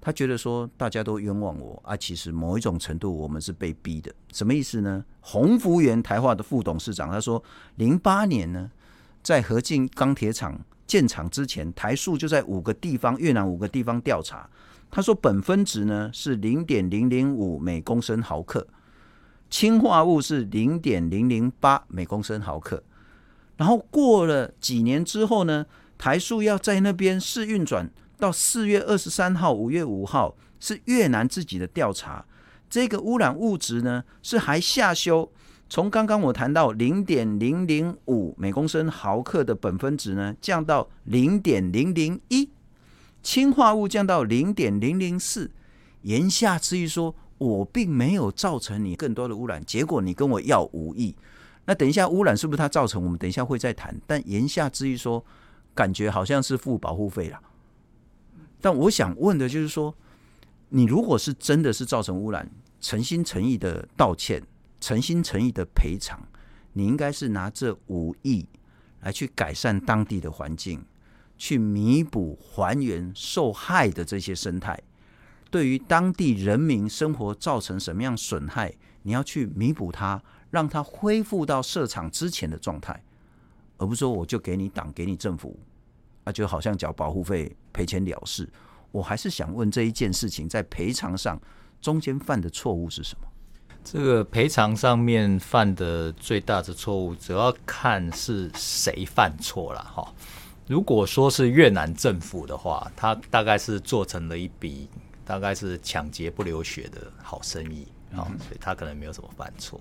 [0.00, 5.04] 他觉得说大家都冤枉我啊，其实某一种程度我们是被逼的，什么意思呢？
[5.20, 7.42] 洪福元台化的副董事长他说，
[7.76, 8.70] 零八年呢，
[9.22, 14.48] 在合进钢铁厂建厂之前，台塑就在五个地方，越南五个地方调查。
[14.90, 18.66] 他说苯分值呢是零点零零五每公升毫克，
[19.50, 22.82] 氢化物是零点零零八每公升毫克。
[23.56, 25.66] 然后过了几年之后呢，
[25.98, 32.24] 台塑要在那边试运转，到四月二十三号、五月五号是越南自己的调查，
[32.70, 35.30] 这个污染物质呢是还下修。
[35.68, 42.48] 从刚刚我谈到零点零零五每公升毫克的苯分值呢，降到零点零零一，
[43.22, 45.50] 氢化物降到零点零零四，
[46.02, 51.16] 言下之意说，我并没有造成你更多的污染，结果你跟我要五亿，
[51.64, 53.02] 那等一下污染是不是它造成？
[53.02, 53.98] 我们等一下会再谈。
[54.06, 55.24] 但言下之意说，
[55.74, 57.40] 感觉好像是付保护费了。
[58.60, 59.94] 但我想问的就是说，
[60.68, 62.46] 你如果是真的是造成污染，
[62.78, 64.42] 诚心诚意的道歉。
[64.82, 66.18] 诚心诚意的赔偿，
[66.72, 68.46] 你应该是拿这五亿
[69.00, 70.82] 来去改善当地的环境，
[71.36, 74.80] 去弥补还原受害的这些生态，
[75.50, 83.02] 对于当地人民生活造成什么样损害，你要去弥补它，让它恢复到设厂之前的状态，
[83.76, 85.58] 而不是说我就给你党给你政府，
[86.24, 88.48] 啊，就好像缴保护费赔钱了事。
[88.92, 91.40] 我还是想问这一件事情在赔偿上
[91.80, 93.26] 中间犯的错误是什么？
[93.82, 100.12] 这个赔偿上面犯的最大的错误，主要看是谁犯错了哈。
[100.66, 104.88] 如果说是越南政府的话，他大概是做成了一笔
[105.24, 109.80] 大概是抢劫不流血的好生意啊，所以他可能没有什么犯错。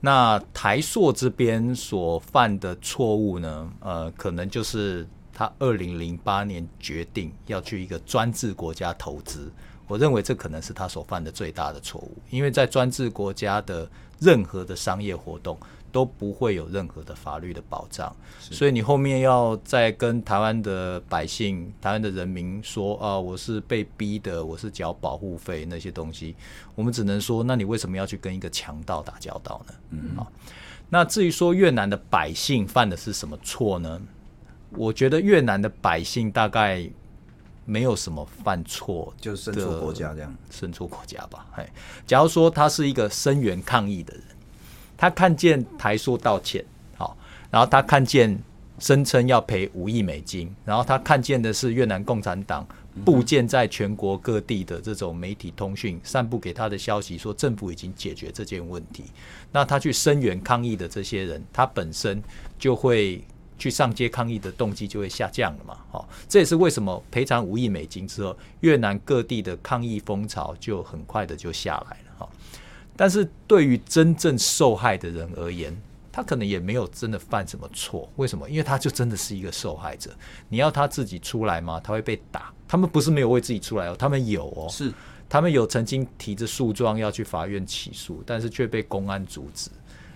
[0.00, 9.50] 那台硕这边所犯的错误呢，呃，可能就是他二零零八年决定要去一个专制国家投资。
[9.86, 15.58] 我认为这可能是他所犯的最大的错误，因为在专制国家的任何的商业活动
[15.92, 26.34] 都不会有任何的法律的保障，所以你后面要再跟台湾的百姓、台湾的人民说啊，我是被逼的，我是缴保护费那些东西，
[26.74, 29.74] 我们只能说，那你为什么要去跟一个强盗打交道呢？
[29.90, 30.32] 嗯，好，
[30.88, 34.00] 那至于说越南的百姓犯的是什么错呢？
[34.70, 36.90] 我觉得越南的百姓大概。
[37.64, 41.46] 没有什么犯错，就伸出国家这样，伸出国家吧。
[41.52, 41.64] 嘿，
[42.04, 44.24] 假如说他是一个声援抗议的人，
[45.02, 46.64] 他看见台塑道歉，
[46.96, 47.16] 好，
[47.50, 48.38] 然后他看见
[48.78, 52.64] 声称要赔五亿美金，然后他看见的是越南共产党
[53.04, 59.02] 布建在全国各地的这种媒体通讯，散布给他的消息，说政府已经解决这件问题，
[59.50, 62.22] 那他去声援抗议的这些人，他本身
[62.56, 63.20] 就会。
[63.58, 65.76] 去上街抗议的动机就会下降了嘛？
[65.88, 72.11] 好，这也是为什么赔偿五亿美金之后，越南各地的抗议风潮就很快的就下来了。
[73.02, 75.76] 哈，但是对于真正受害的人而言，
[76.12, 78.08] 他可能也没有真的犯什么错。
[78.14, 78.48] 为什么？
[78.48, 80.10] 因为他就真的是一个受害者。
[80.48, 81.80] 你要他自己出来吗？
[81.82, 82.52] 他会被打。
[82.68, 84.92] 他们不是没有为自己出来哦，他们有哦，是
[85.28, 89.70] 他们有曾经提着诉状要去法院起诉，但是却被公安阻止，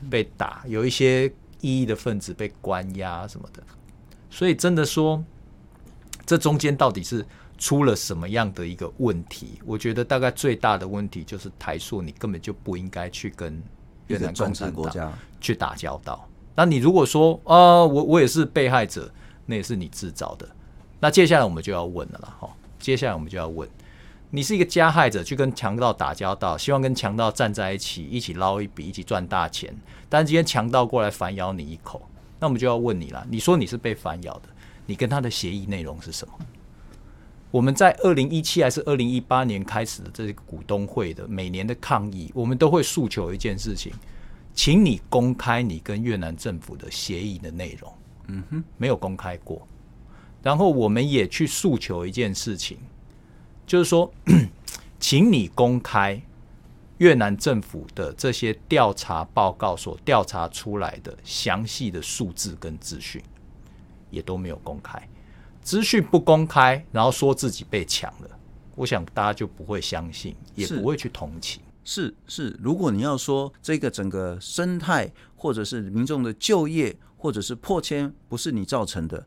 [0.08, 0.62] 被打。
[0.66, 1.32] 有一些。
[1.62, 3.62] 异议的分子被关押什么的，
[4.28, 5.24] 所以真的说，
[6.26, 7.24] 这中间到底是
[7.58, 9.60] 出了什么样的一个问题？
[9.64, 13.62] 我觉得大概最大的问题就是台塑，你根本就不应该去跟
[14.08, 16.28] 越南共产党去打交道。
[16.54, 19.10] 那你如果说啊、呃，我我也是被害者，
[19.44, 20.48] 那也是你制造的。
[20.98, 23.68] 那接下来我们就要问了啦，哈，接下来我们就要问。
[24.30, 29.74] 你是一个加害者，去跟强盗打交道，希望跟强盗站在一起，一起捞一笔，一起赚大钱。
[30.08, 32.02] 但是今天强盗过来反咬你一口，
[32.40, 33.24] 那我们就要问你了。
[33.30, 34.48] 你说你是被反咬的，
[34.84, 36.34] 你跟他的协议内容是什么？
[37.50, 43.92] 我们在二零一七还是二零一八年开始的这个股东会的每年的抗议，我们都会诉求一件事情，
[44.54, 47.92] 请你公开你跟越南政府的协议的内容。
[48.28, 49.66] 嗯哼，没有公开过。
[50.42, 52.76] 然后我们也去诉求一件事情。
[53.66, 54.12] 就是说，
[55.00, 56.20] 请你公开
[56.98, 63.20] 越南政府的这些调查报告所调查出来的详细的数字跟资讯，
[64.10, 65.08] 也都没有公开。
[65.66, 68.30] 资讯不公开，然后说自己被抢了，
[68.76, 71.60] 我想大家就不会相信，也不会去同情。
[71.82, 79.26] 是是，是，如果你要说这个整个生态，或者是民众的就业，或者是破迁不是你造成的，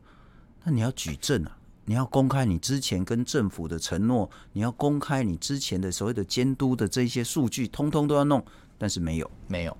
[0.64, 1.58] 那你要举证啊。
[1.84, 8.42] 你要公开你之前跟政府的承诺，你要公开你之前的所谓的监督的这些数据，通通都要弄，
[8.78, 9.76] 但是没有，没有，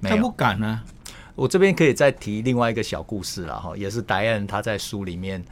[0.00, 0.84] 没有，他不敢呢、啊。
[1.34, 5.44] 我这边可以再提另外一个小故事了哈，也是戴安他在书里面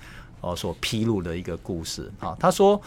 [0.46, 2.36] 哦所披露的一个故事啊。
[2.38, 2.80] 他说，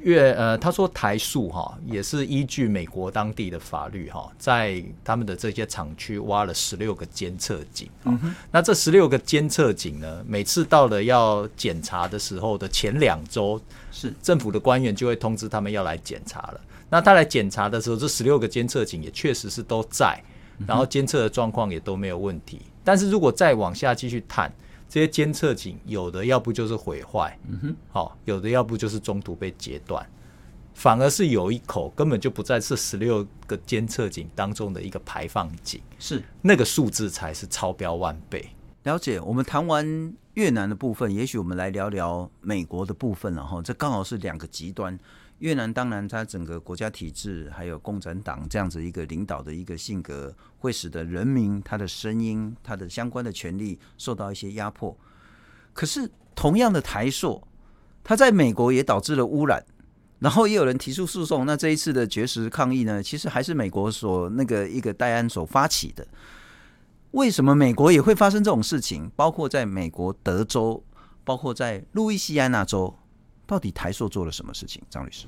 [0.00, 7.88] 越呃他说台塑哈也是依据美国当地的法律哈，在他们的这些厂区挖了十六个监测井。
[8.04, 8.34] 嗯。
[8.50, 13.60] 那这十六个监测井呢，每次到了要检查的时候的前两周，
[13.92, 16.60] 是政府的官员就会通知他们要来检查了。
[16.88, 20.22] 那他来检查的时候，这十六个监测井也确实是都在，
[20.66, 22.60] 然后监测的状况也都没有问题。
[22.84, 24.52] 但是如果再往下继续探，
[24.88, 30.08] 这些监测井有的要不就是毁坏，嗯哼，好，有的要不就是中途被截断，
[30.74, 38.48] 反而是有一口根本就不在这十六个监测井当中的一个排放井，是那个数字才是超标万倍。
[38.84, 44.96] 了解，我们谈完越南的部分，也许我们来聊聊美国的部分了哈，这刚好是两个极端。
[45.38, 54.96] 越南当然，它整个国家体制还有共产党这样子一个领导的一个性格，会使得人民他的声音、他的相关的权利受到一些压迫。
[55.74, 57.46] 可是，同样的台塑，
[58.02, 59.62] 它在美国也导致了污染，
[60.20, 61.44] 然后也有人提出诉讼。
[61.44, 66.06] 那这一次的绝食抗议呢，其实还是美国所那个一个戴安所发起的。
[67.10, 69.10] 为什么美国也会发生这种事情？
[69.14, 70.82] 包括在美国德州，
[71.24, 72.96] 包括在路易斯安那州。
[73.46, 74.82] 到底台塑做了什么事情？
[74.90, 75.26] 张律师，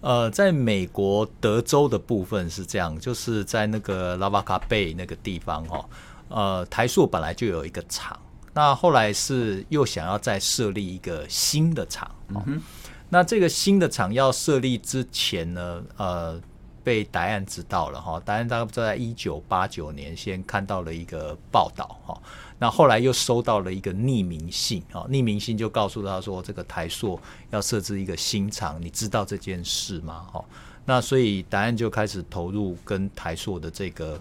[0.00, 5.88] 呃，在美国德州的部分是这样，就是在那个拉瓦卡贝那个地方哈，
[6.28, 8.16] 呃，台塑本来就有一个厂，
[8.54, 12.62] 那后来是又想要再设立一个新的厂，嗯哼，
[13.08, 16.40] 那这个新的厂要设立之前呢，呃，
[16.84, 22.22] 被答案知道了哈，答案大概在一九八九年先看到了一个报道哈。
[22.58, 27.18] 那后来又收到了一个匿名信啊，匿名信就告诉他说，这个台塑
[27.50, 30.26] 要设置一个新厂，你知道这件事吗？
[30.32, 30.44] 哈，
[30.84, 34.20] 那所以答案就开始投入跟台塑的这个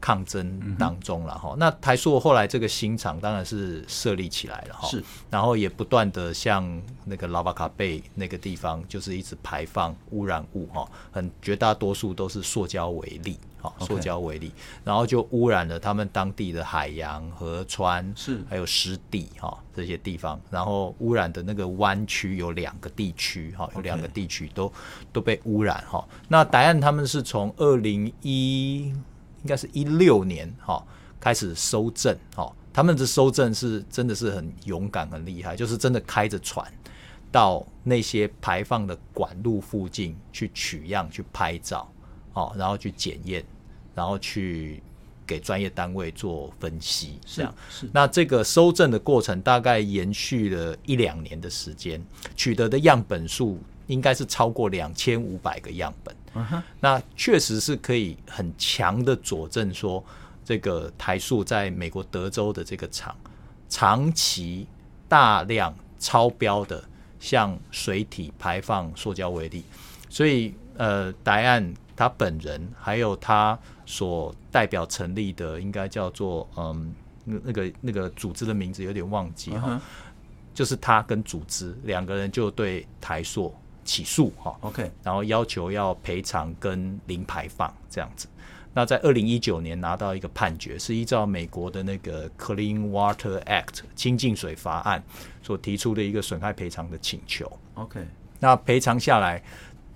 [0.00, 1.54] 抗争当中了哈。
[1.58, 13.38] 那台塑后来这个新厂当然是设立起来了哈，是，然后也不断的向那个拉巴卡贝那个地方，就是一直排放污染物哈，很绝大多数都是塑胶为例。
[13.60, 14.52] 好，塑胶为例，
[14.84, 20.40] 然后就污染了他们当地的海洋、河川，是还有湿地哈这些地方。
[20.48, 24.72] 然后污染的那个湾区有两个地区哈，有两个地区都
[25.12, 26.06] 都被污染哈。
[26.28, 28.94] 那答案他们是从二零一
[29.42, 30.84] 应该是一六年哈
[31.20, 36.66] 开始收证哈，他们的收证是真的是很勇敢很厉害，就是真的开着船
[37.30, 41.90] 到那些排放的管路附近去取样去拍照。
[42.34, 43.44] 哦，然后去检验，
[43.96, 44.80] 然后去
[45.26, 47.80] 给专业单位做分析，这样是。
[47.80, 52.00] 是那这个收证的过程大概延续了一两年的时间，
[52.36, 53.58] 取得的样本数
[53.88, 56.14] 应该是超过两千五百个样本。
[56.78, 60.02] 那确实是可以很强的佐证说，
[60.44, 63.16] 这个台塑在美国德州的这个厂
[63.68, 64.64] 长期
[65.08, 66.82] 大量超标的，
[67.18, 69.64] 向水体排放塑胶微粒，
[70.08, 71.74] 所以呃，答案。
[71.98, 79.80] 他本人还有他所代表成立的，应该叫做嗯，那那个那个组织的名字有点忘记哈，uh.
[80.54, 83.52] 就是他跟组织两个人就对台塑
[83.88, 88.28] 起诉哈，OK，然后要求要赔偿跟零排放这样子。
[88.74, 95.02] 那在二零一九年拿到一个判决，是依照美国的那个 Clean Water Act 清净水法案
[95.42, 97.50] 所提出的一个损害赔偿的请求。
[97.74, 98.06] OK，
[98.38, 99.42] 那赔偿下来。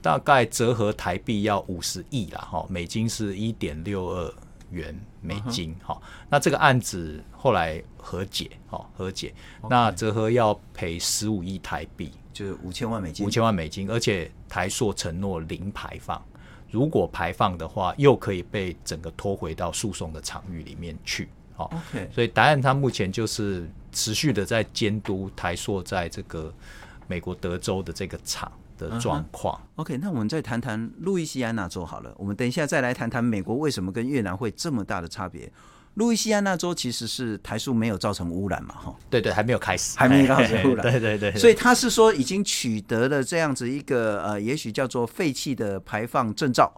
[0.01, 4.34] 大概折合台币要五十亿啦，哈，美金是一点六二
[4.68, 5.99] 元美金，哈、uh。
[5.99, 6.03] Huh.
[6.28, 9.32] 那这个案子后来和解，哈，和解。
[9.70, 13.26] 那折合要赔十五亿台币，就是五千万美金。
[13.26, 16.20] 五千万美金，而且台塑承诺零排放，
[16.70, 21.64] 如果排放的话，又可以被整个拖回到诉讼的场域里面去，哈。
[21.64, 22.09] OK。
[22.12, 26.53] 所以答案他目前就是持续的在监督台塑在这个
[27.07, 28.51] 美国德州的这个厂。
[28.78, 29.61] 的状况。
[29.76, 32.12] OK，那我们再谈谈路易斯安那州好了。
[32.16, 35.49] 我们等一下再来谈谈美国为什么跟越南会这么大的差别。
[35.95, 38.74] 路易斯安那州其实是台塑没有造成污染嘛？
[38.74, 40.82] 哈，对对，还没有开始，还没有开始污染。
[40.90, 46.72] 对对对，所以他是说已经取得了这样子一个呃，也许叫做废气的排放证照。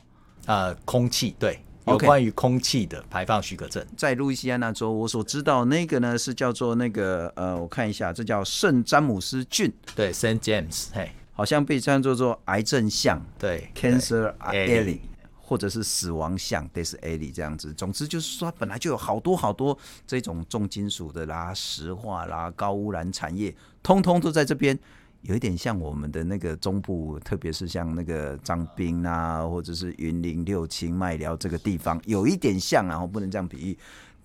[0.46, 1.58] 呃，空气对。
[1.86, 11.10] 有关于空气的排放许可证，在路易斯安那州，我所知道那个呢是叫做那个呃，我看一下，这叫圣詹姆斯郡，对，Saint James，嘿。
[11.36, 15.00] 好像被称作做癌症巷，对，Cancer Alley，
[15.46, 17.72] 或者是死亡巷，Death Alley 这样子。
[17.74, 19.76] 总之就是说，本来就有好多好多
[20.06, 24.78] 这种重金属的啦、石化啦、高污染产业，通通都在这边。
[25.20, 33.78] 有一点像我们的那个中部，特别是像那个张斌啊，或者是云林、六轻、麦寮这个地方，有一点像啊，我不能这样比喻。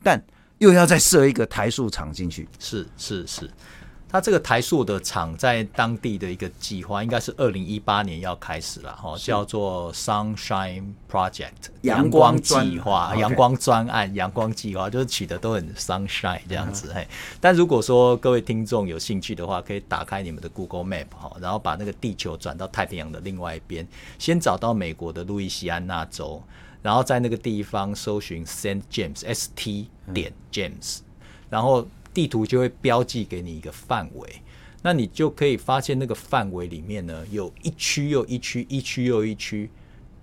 [0.03, 0.21] 但
[0.57, 3.49] 又要再设一个台塑厂进去，是是是。
[4.11, 17.07] 它这个台塑的厂在当地的一个计划，应该是二零一八年要开始了哈，叫做 Sunshine Project 阳光计划、阳光专案、阳光计划，就是取得都很 sunshine 这样子嘿。
[17.39, 23.87] 但如果说各位听众有兴趣的话，可以打开你们的 Google Map 哈，然后把那个地球转到太平洋的另外一边，
[24.17, 26.41] 先找到美国的路易西安那州，
[26.81, 31.01] 然后在那个地方搜寻 Saint James S T 点 James，
[31.51, 31.87] 然后。
[32.13, 34.41] 地图就会标记给你一个范围，
[34.81, 39.69] 那你就可以发现那个范围里面呢，有一区又一区，一区又一区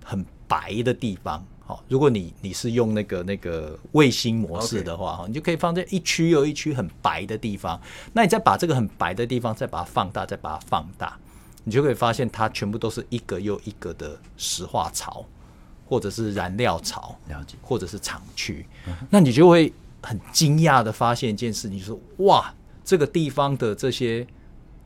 [0.05, 1.45] 很白的地方。
[1.65, 7.81] 好，如果你你是用那个那个卫星模式的话，哈.你就可以放在一区又一区很白的地方。
[8.13, 11.19] 那你再把这个很白的地方再把它放大，再把它放大，
[11.65, 15.27] 你就可以发现它全部都是一个又一个的石化槽，
[15.87, 18.65] 或者是燃料槽，了解，或者是厂区。
[19.11, 19.73] 那你就会。
[20.07, 22.55] 很惊讶的发现一件事，情，就是哇，
[22.85, 24.25] 这个地方的这些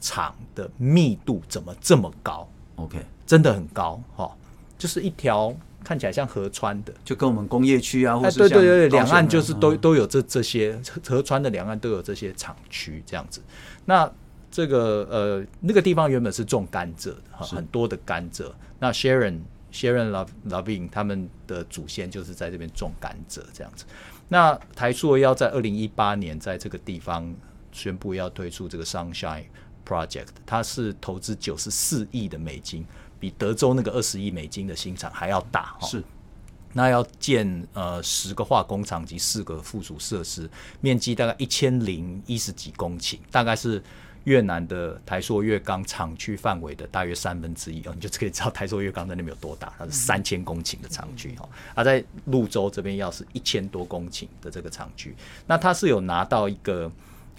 [0.01, 4.35] 厂的密度怎么这么高？OK，真的很高哈，
[4.79, 5.55] 就是一条
[5.85, 13.43] 看起来像河川的，就跟我们工业区啊，或者对对对，两岸就是都都有这这些河川的两岸都有这些厂区这样子。
[13.85, 14.11] 那
[14.51, 18.51] 这个呃那个地方原本是种甘蔗的哈，很多的甘蔗。
[18.79, 19.41] 那 Sharon
[19.71, 23.85] Sharon Lavigne 他们的祖先就是在这边种甘蔗这样子。
[24.33, 27.35] 那台塑要在二零一八年在这个地方
[27.73, 29.45] 宣布要推出这个 Sunshine
[29.85, 32.87] Project，它是投资九十四亿的美金，
[33.19, 35.77] 比德州那个二十亿美金的新厂还要大。
[35.83, 36.03] 是，
[36.73, 40.49] 那要建呃十个化工厂及四个附属设施，
[40.81, 43.83] 面积大概一千零一十几公顷，大概是。
[44.25, 55.15] 越南的台塑月钢厂区范围的大约三分之一哦，你就可以知道台塑月钢在那边有多大，它是三千公顷的厂区哦，而在泸州这边要是一千多公顷的这个厂区，
[55.47, 56.93] 那它是有拿到一个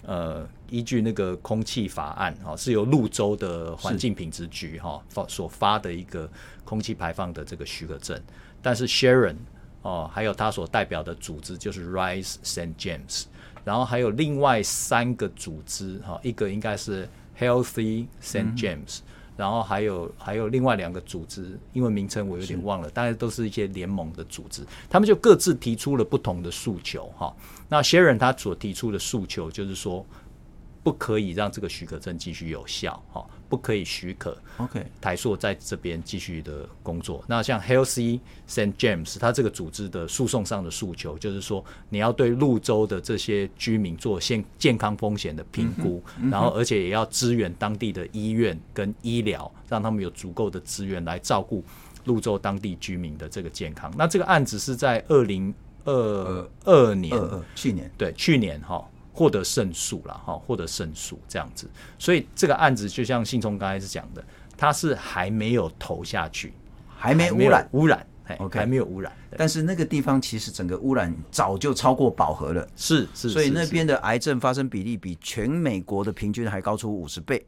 [0.04, 6.28] 呃依据那个空气法案哈，是由泸州的环境品质局哈发所发的一个
[6.64, 8.20] 空气排放的这个许可证，
[8.60, 9.36] 但是 Sharon
[9.82, 12.74] 哦，还有他所代表的组织就是 Rise St.
[12.76, 13.26] James。
[13.64, 17.08] 然后还有另外三个组织，哈，一个应该是
[17.38, 18.56] Healthy St.
[18.56, 19.02] James，嗯，
[19.36, 27.34] 然后还有还有另外两个组织，英文名称我有点忘了，大概都是一些联盟的组织，他们就各自提出了不同的诉求，哈。
[27.68, 30.04] 那 Sharon 他所提出的诉求就是说，
[30.82, 33.24] 不可以让这个许可证继续有效，哈。
[33.52, 37.22] 不可以许可，OK，台塑在这边继续的工作。
[37.26, 38.72] 那像 Healthy St.
[38.78, 51.62] James，它这个组织的诉讼上的诉求就是说，你要对泸州的这些居民做健健康风险的评估，嗯嗯、然后而且也要支援当地的医院跟医疗，让他们有足够的资源来照顾
[52.06, 53.92] 泸州当地居民的这个健康。
[53.98, 55.52] 那这个案子是在二零
[55.84, 57.14] 二二年，
[57.54, 58.82] 去年对，去年哈。
[59.12, 64.24] 获得胜诉了哈，获得胜诉这样子，所以这个案子就像信聪刚才是讲的，
[64.56, 66.54] 它是还没有投下去，
[66.88, 68.06] 还没污染，污染
[68.38, 69.12] ，OK，还没有污染。
[69.36, 77.46] 但是那个地方其实整个污染早就超过饱和了，是是，所以那边的癌症发生比例比全美国的平均还高出五十倍。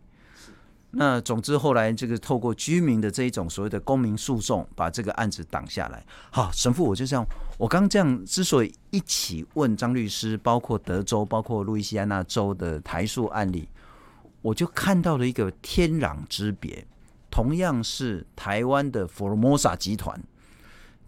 [0.97, 6.05] 那总之后来这个透过居民的这一种所谓的公民诉讼，把这个案子挡下来。
[6.31, 13.69] 好，神父，我就这样，我刚这样之所以一起问张律师，包括德州、包括路易斯安那州的台塑案例，
[14.43, 16.87] 我就看到了一个天壤之别。
[17.31, 20.23] 同样是台湾的 Formosa 集团，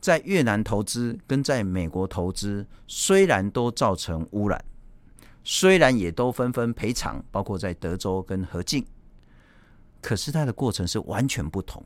[0.01, 4.65] 在越南投资跟在美国投资，虽然都造成污染，
[5.45, 8.85] 虽然也都纷纷赔偿，包括在德州跟河静。
[10.01, 11.85] 可是它的过程是完全不同，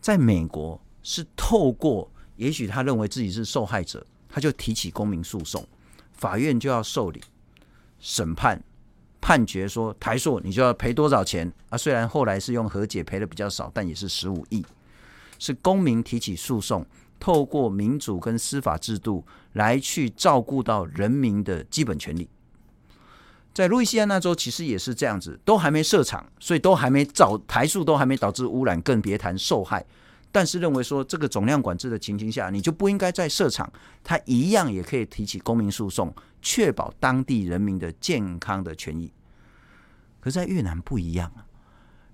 [0.00, 5.66] 在美国是透过，也许他认为自己是受害者，他就提起公民诉讼，
[6.12, 7.20] 法院就要受理
[7.98, 8.62] 审判，
[9.20, 11.78] 判决说台塑你就要赔多少钱啊？
[11.78, 14.64] 虽然后来是用和解赔的比较少，但也是十五亿，
[15.38, 16.86] 是公民提起诉讼，
[17.18, 19.24] 透过民主跟司法制度
[19.54, 22.28] 来去照顾到人民的基本权利。
[23.54, 29.82] 在路易斯安那州其实也是这样子，都还没设厂，所以都还没造台塑，都还没导致污染，更别谈受害。
[30.36, 33.72] 但是认为说这个总量管制的情形下，你就不应该再设厂，
[34.04, 39.10] 他一样也可以提起公民诉讼，确保当地人民的健康的权益。
[40.20, 41.46] 可是在越南不一样啊，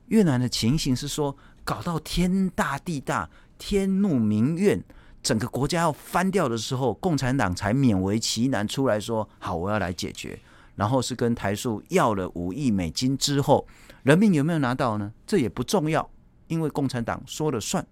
[0.06, 4.80] 越南的情形是说搞到天大地大，天怒民怨，
[5.20, 10.38] 整个国家要翻掉的时候，共产党才勉为其难出来说好，我要来解决。
[10.76, 13.66] 然后是跟台塑要了五亿美金之后，
[14.04, 15.12] 人民有没有拿到呢？
[15.26, 16.08] 这也不重要，
[16.46, 17.84] 因为共产党说了算。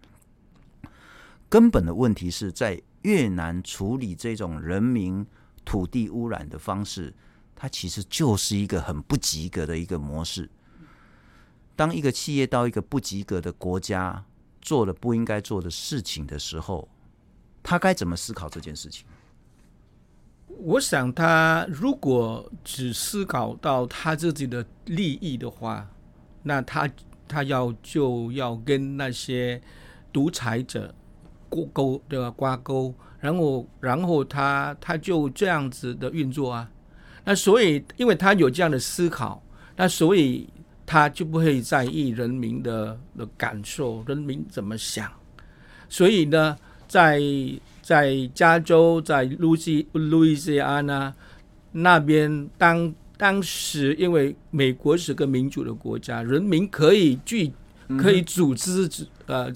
[1.50, 5.26] 根本的问题是在越南处理这种人民
[5.64, 7.12] 土地污染的方式，
[7.56, 10.48] 它其实就是一个很不及格的一个模式。
[11.74, 14.24] 当一个企业到一个不及格的国家
[14.62, 16.88] 做了不应该做的事情的时候，
[17.62, 19.04] 他该怎么思考这件事情？
[20.46, 25.88] 我想，他如果只思考到他自己的利益的话，
[26.42, 26.88] 那他
[27.26, 29.60] 他要就要跟那些
[30.12, 30.94] 独裁者
[31.50, 32.30] 挂钩，对吧？
[32.30, 36.70] 挂钩，然后然后他他就这样子的运作啊。
[37.22, 39.42] 那所以，因为他有这样的思考，
[39.76, 40.48] 那所以
[40.86, 45.12] 他就不会在意人民的的感受，人民怎么想。
[45.88, 46.56] 所以呢，
[46.88, 47.20] 在
[47.82, 51.14] 在加州，在路西路易斯安那
[51.72, 57.52] 那边，当当时因为美国是个民主的国家，人民可以聚，
[57.98, 58.88] 可以组织，
[59.26, 59.52] 呃，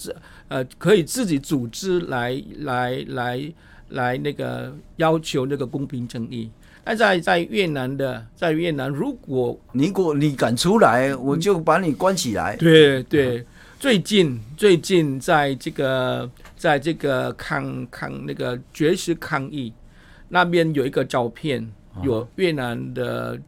[0.48, 3.52] 呃，可以自己组织来来来
[3.88, 6.50] 来那个要求那个公平正义。
[6.84, 12.56] 那在在越南的，在越南，如果你果你敢出来，我就把你关起来。
[12.56, 13.42] 对对，
[13.80, 19.72] 最近最近在这个在这个抗抗那个绝食抗议
[20.28, 21.66] 那边有一个照片，
[22.02, 23.40] 有越南的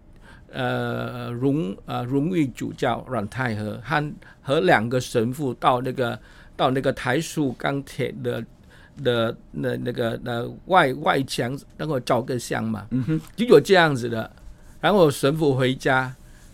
[0.51, 6.19] 呃荣呃荣誉主教阮太和和和两个神父到那个
[6.57, 8.45] 到那个台塑钢铁的。
[9.05, 14.33] 的那那个那外外墙然后照个相嘛，嗯哼，就有这样子的。
[14.81, 16.11] 然后神父回家，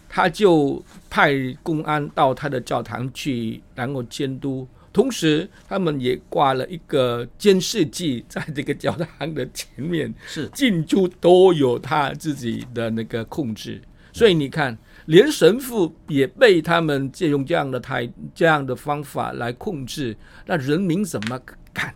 [0.08, 1.32] 他就派
[1.62, 4.66] 公安到他的教堂去，然后监督。
[4.92, 13.80] 同时，他们也挂了一个监视器在这个教堂的前面，是进出都有他自己的那个控制。
[14.12, 14.76] 所以你看，
[15.06, 21.40] 连神父也被他们借用这样的台这样的方法来控制，那人民怎么
[21.72, 21.94] 敢？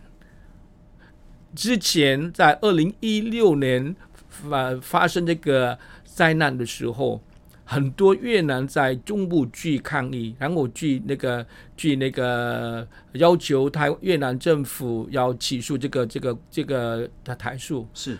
[1.55, 3.95] 之前在二零一六年
[4.27, 7.21] 发发生这个灾难的时候，
[7.63, 11.45] 很多越南在中部去抗议，然后去那个
[11.75, 17.87] 去那个要求台越南政府要起诉这个这个这个的台数。
[17.93, 18.17] 是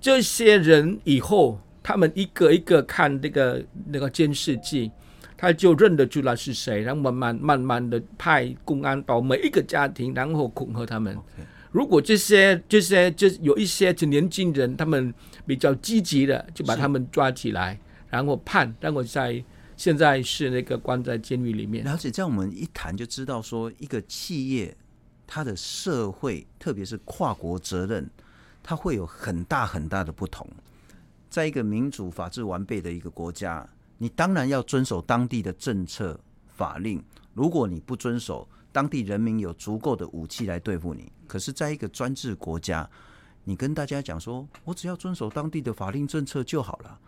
[0.00, 1.60] 这些人以后，
[1.90, 4.88] 他们一个一个看那个那个监视器，
[5.36, 11.16] 他就认得出来是谁，然后慢慢慢慢的派公安到每一个家庭，然后恐吓他们。
[11.16, 11.42] Okay.
[11.72, 15.12] 如果这些这些就有一些就年轻人，他们
[15.44, 17.76] 比较积极的，就把他们抓起来，
[18.08, 19.42] 然后判，然后在
[19.76, 21.84] 现在是那个关在监狱里面。
[21.88, 24.76] 而且这样我们一谈就知道，说一个企业
[25.26, 28.08] 它的社会，特别是跨国责任，
[28.62, 30.46] 它会有很大很大的不同。
[31.30, 33.64] 在一个民主法治完备的一个国家，
[33.96, 36.18] 你当然要遵守当地的政策
[36.48, 37.00] 法令。
[37.34, 42.88] 如果你不遵守，当地人民有足够的武器来对付你，可是，在一个专制国家，
[43.44, 46.98] 你跟大家讲说，我只要遵守当地的法令政策就好了。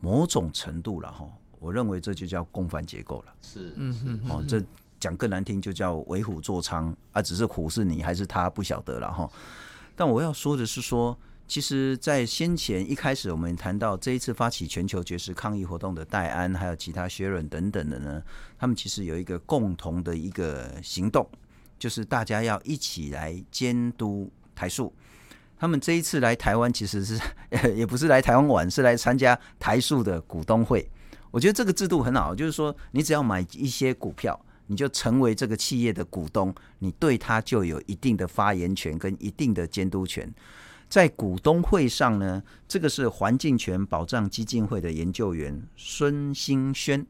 [0.00, 1.26] 某种程度了哈，
[1.58, 3.32] 我认为这就叫共犯结构了。
[3.40, 4.62] 是，嗯嗯，哦，这
[5.00, 9.30] 讲更难听就叫为虎作伥啊，只是虎是你还是他不晓得了哈。
[9.96, 11.18] 但我要说的是说。
[11.52, 18.22] 其实，在先前一开始，我们谈到这一次发起全球绝食抗议活动的戴安，还有其他 Sharon 等等的呢，
[18.58, 21.28] 他们其实有一个共同的一个行动，
[21.78, 24.90] 就是大家要一起来监督台塑。
[25.58, 27.20] 他们这一次来台湾，其实是
[27.76, 30.90] 也不是来台湾玩，是来参加台塑的股东会。
[31.30, 40.32] 我觉得这个制度很好，就是说，你只要买一些股票，你就成为这个企业的股东，你对他就有一定的发言权跟一定的监督权。
[40.92, 47.06] 在股东会上呢，这个是环境权保障基金会的研究员孙兴轩，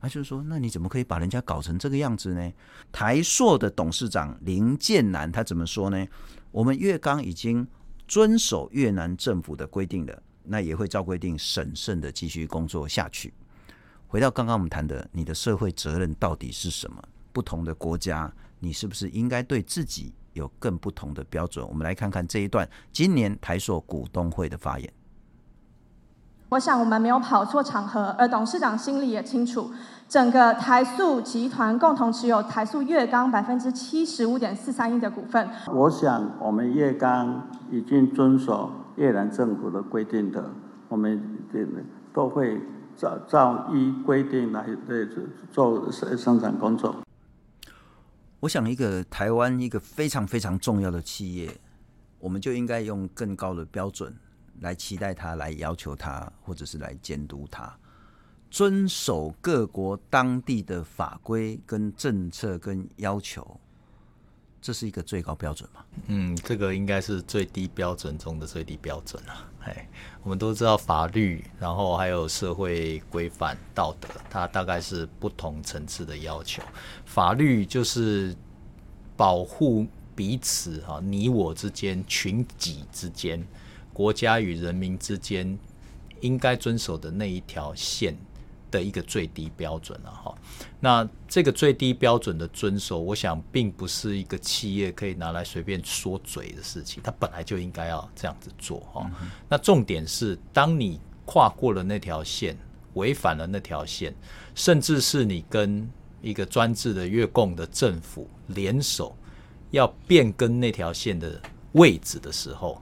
[0.00, 2.50] 他就说：“那你怎么可以把人家搞成这个样子呢？”
[2.90, 6.06] 台塑的董事长林建南他怎么说呢？
[6.50, 7.68] 我们越刚已经
[8.08, 13.34] 遵守越南政府的规定了，那也会照规定审慎的继续工作下去。
[14.06, 17.04] 回到刚刚我们谈的，你的社会责任到底是什么？
[17.34, 20.14] 不同的国家，你是不是应该对自己？
[20.32, 24.92] 有更不同的标准，我们来看看这一段今年台塑股东会的发言。
[26.50, 29.70] 我想我们没有跑错场合，而董事长心里也清楚，
[30.08, 35.48] 整个台塑集团共同持有台塑越钢百分之七十五点四三亿的股份。
[35.72, 40.50] 我想我们越钢已经遵守越南政府的规定的，
[40.88, 41.22] 我们
[42.12, 42.60] 都会
[42.96, 45.06] 照照依规定来对
[45.52, 46.96] 做生产工作。
[48.40, 51.54] 我想，一个台湾一个非常非常重要的企业，
[52.18, 54.16] 我们就应该用更高的标准
[54.60, 57.70] 来期待它，来要求它，或者是来监督它，
[58.50, 63.60] 遵守各国当地的法规、跟政策、跟要求。
[64.62, 65.84] 这是一个最高标准吗？
[66.08, 69.50] 嗯，这个应该是最低标准中的最低标准了。
[69.60, 69.88] 哎，
[70.22, 76.62] 我们都知道法律，然后还有社会规范、道德，它大概是不同层次的要求。
[77.04, 78.34] 法律就是
[79.16, 83.42] 保护彼此哈，你我之间、群己之间、
[83.92, 85.58] 国家与人民之间
[86.20, 88.16] 应该遵守的那一条线。
[88.70, 90.34] 的一个最低标准了哈，
[90.78, 99.10] 那这个最低标准的遵守，我想并不是一个企业可以拿来随便说嘴的事情，它本来就应该要这样子做哈。
[99.48, 102.56] 那重点是，当你跨过了那条线，
[102.94, 104.14] 违反了那条线，
[104.54, 105.88] 甚至是你跟
[106.22, 109.16] 一个专制的越共的政府联手
[109.70, 111.40] 要变更那条线的
[111.72, 112.80] 位置的时候，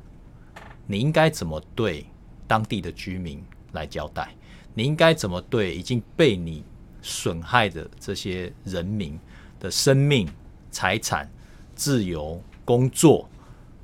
[0.86, 2.06] 你应该怎么对
[2.46, 4.34] 当地的居民来交代？
[4.78, 6.62] 你应该怎么对已经被你
[7.02, 9.18] 损害的这些人民
[9.58, 10.28] 的生命、
[10.70, 11.28] 财产、
[11.74, 13.28] 自由、工作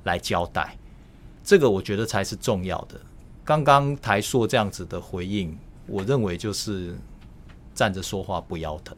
[0.05, 0.77] 来交代？
[1.43, 2.97] 这个我觉得才是重要的。
[3.43, 6.97] 刚刚台硕这样子的回应，我认为就是
[7.73, 8.95] 站着说话不腰疼，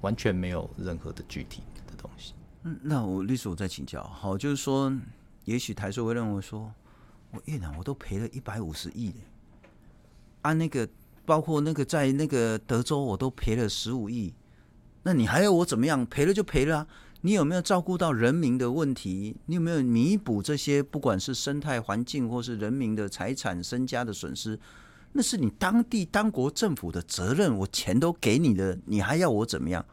[0.00, 2.34] 完全没有任何的具体的东西。
[2.62, 4.96] 嗯，那我律师我再请教，好，就是说，
[5.44, 6.72] 也许台硕会认为说，
[7.32, 9.12] 我越南我都赔了一百五十亿
[10.42, 10.88] 啊，那个
[11.24, 14.34] 包括那个在那个德州，我都赔了十五亿，
[15.04, 16.04] 那你还要我怎么样？
[16.06, 16.86] 赔了就赔了啊！
[17.22, 19.36] 你有没有照顾到人民的问题？
[19.46, 24.58] 你有没有弥补这些不管是生态环境或是人民的财产身家的损失？
[25.12, 27.56] 那是你当地当国政府的责任。
[27.58, 29.84] 我钱都给你了，你还要我怎么样？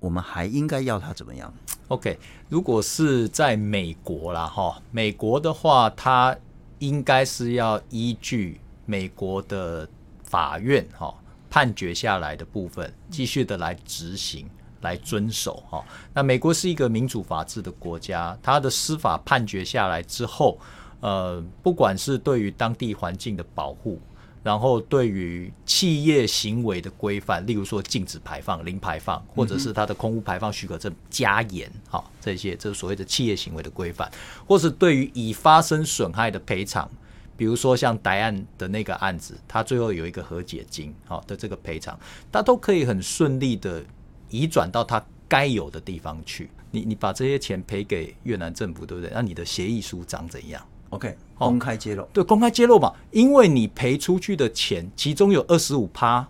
[0.00, 1.52] 我们还应该要他怎么样
[1.88, 2.18] ？OK，
[2.48, 6.36] 如果是在美国啦，哈，美国的话，他
[6.78, 8.60] 应该是要依据。
[8.88, 9.86] 美国的
[10.24, 11.14] 法院哈
[11.50, 14.48] 判决下来的部分，继续的来执行、
[14.80, 15.84] 来遵守哈。
[16.14, 20.58] 那美国是一个民主法治的国家，它的司法判决下来之后，
[21.00, 24.00] 呃，不管是对于当地环境的保护，
[24.42, 34.10] 然后对于企业行为的规范，例如说禁止排放、零排放，或者是它的空污排放许可证加严哈，这些这是所谓的企业行为的规范，
[34.46, 36.90] 或是对于已发生损害的赔偿。
[37.38, 41.96] 比如说像戴案的那个案子，他最后有一个和解金，好的这个赔偿，
[42.32, 43.80] 他都可以很顺利的
[44.28, 46.50] 移转到他该有的地方去。
[46.72, 49.10] 你你把这些钱赔给越南政府，对不对？
[49.14, 50.60] 那你的协议书长怎样
[50.90, 52.92] ？OK，公开揭露，对，公开揭露嘛。
[53.12, 56.26] 因为你赔出去的钱，其中有二十五趴，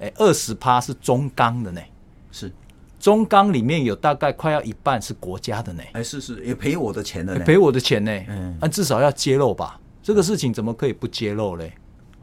[0.00, 1.80] 哎，二十趴是中钢的呢，
[2.32, 2.52] 是
[2.98, 9.80] 中钢里面有大概快要一半是国家的呢，哎，是是也赔我的钱呢，赔我的钱呢，嗯，那至少要揭露吧。
[10.08, 11.70] 这个事情怎么可以不揭露嘞？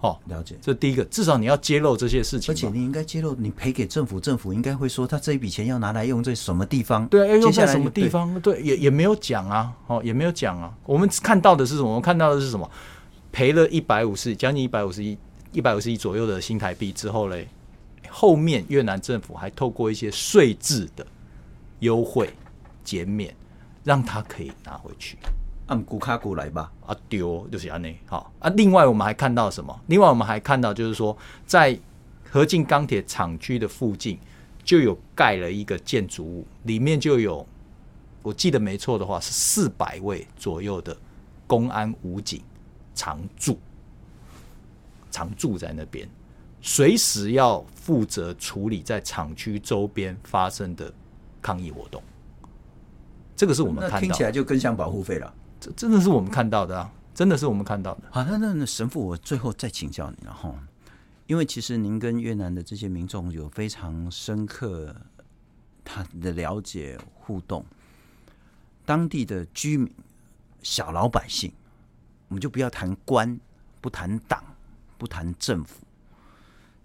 [0.02, 0.56] 哦，了解。
[0.60, 2.52] 这第一个，至少你要揭露这些事情。
[2.52, 7.08] 而且你应该揭露，你赔给政府，政府应该会说他这一笔钱要拿来用在什么地方？
[7.10, 8.34] 对，要用在什么地方？
[8.42, 10.76] 对，对也也没有讲啊，哦，也没有讲啊。
[10.88, 11.90] 我们看到的是什么？
[11.90, 12.68] 我们看到的是什么？
[13.32, 15.16] 赔了一百五十，将近一百五十亿，
[15.52, 17.48] 一百五十亿左右的新台币之后嘞，
[18.10, 21.06] 后面越南政府还透过一些税制的
[21.82, 22.34] 优惠
[22.84, 23.32] 减免，
[23.84, 25.20] 让他可以拿回去。
[25.68, 28.50] 按古卡古来吧，啊丢就是安内好啊。
[28.52, 29.80] 另外我们还看到什么？
[29.88, 31.78] 另外我们还看到就是说，在
[32.30, 34.20] 河静钢铁厂区的附近
[34.64, 37.48] 就有盖了一个建筑物，里面就有，
[38.22, 40.96] 我记得没错的话是四百位左右的
[41.48, 42.44] 公安武警
[42.94, 43.58] 常驻，
[45.10, 46.08] 常驻在那边，
[46.62, 50.94] 随时要负责处理在厂区周边发生的
[51.42, 52.04] 抗议活动。
[53.36, 55.34] 这个是我们看到，听起来就更像保护费了。
[55.60, 56.92] 这真的是我们看到的啊！
[57.14, 58.04] 真的是我们看到的。
[58.12, 60.54] 好，那那那神父，我最后再请教你了哈，
[61.28, 64.94] 因为其实您跟越南的这些民众有非常深刻
[65.86, 67.66] 他的了解互动，
[68.86, 69.90] 当地的居民、
[70.62, 71.54] 小老百姓，
[72.28, 73.40] 我们就不要谈官，
[73.80, 74.44] 不谈党，
[74.98, 75.86] 不谈政府，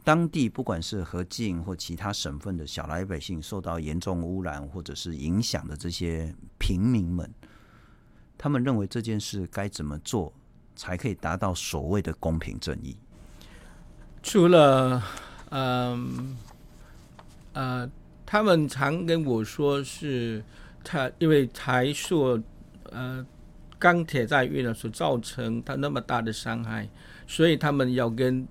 [0.05, 7.29] 当地不管是河静或其他省份的小老百姓受到严重污染或者是影响的这些平民们。
[8.43, 10.33] 他们认为这件事该怎么做
[10.75, 12.97] 才可以达到所谓的公平正义？
[14.23, 15.03] 除了，
[15.51, 16.39] 嗯，
[17.53, 17.91] 呃，
[18.25, 20.43] 他们常跟我说是，
[20.83, 22.43] 他因为台塑，
[22.85, 23.27] 呃，
[23.79, 26.89] 钢铁在越南所造成他那么大的伤害，
[27.27, 28.49] 所以他们要跟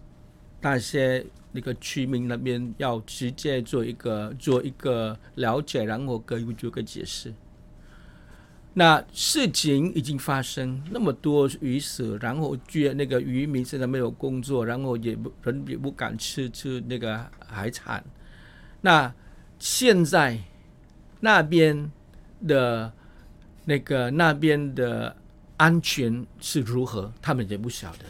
[0.62, 7.34] 那些那个居民那边要直接做一个做一个了解，然后给予做个解释。
[8.74, 18.03] 那事情已经发生，那么多鱼死，然后居然那个渔民现在没有工作，然后也不人也不敢吃吃那个海产。
[18.82, 19.13] 那
[19.57, 20.38] 现在
[21.20, 21.91] 那边
[22.47, 22.93] 的
[23.65, 25.15] 那个那边的
[25.57, 28.05] 安全是如何，他们也不晓得。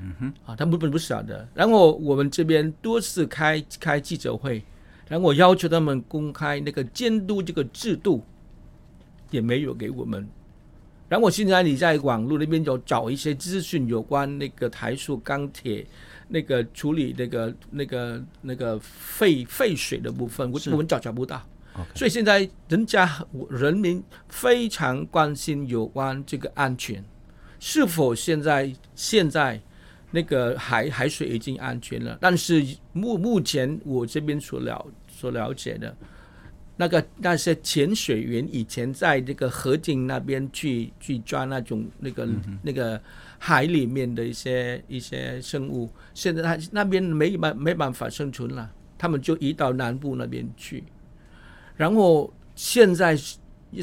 [0.00, 1.46] 嗯哼，啊，他们不不晓得。
[1.54, 4.64] 然后我们这边多次开开记者会，
[5.06, 8.24] 然后我要求他们公开那个监督这个制度，
[9.30, 10.26] 也没有给我们。
[11.08, 15.86] 然后我现在你在网络那边有找一些资讯，有关那个台塑钢铁
[16.28, 21.42] 那个处理那个那个那个废废水的部分，我我们找找不到。
[21.94, 23.08] 所以现在人家
[23.48, 27.02] 人民非常关心有关这个安全，
[27.60, 29.58] 是否现在现在
[30.10, 32.18] 那个海海水已经安全了？
[32.20, 35.96] 但是目目前我这边所了所了解的，
[36.80, 42.98] 那个那些潜水员以前在这个河景那边去去抓那种那个、嗯、那个
[43.36, 50.84] 海里面的一些一些生物，现在他那边没办没办法生存了，他们就移到南部那边去。
[51.76, 53.18] 然后现在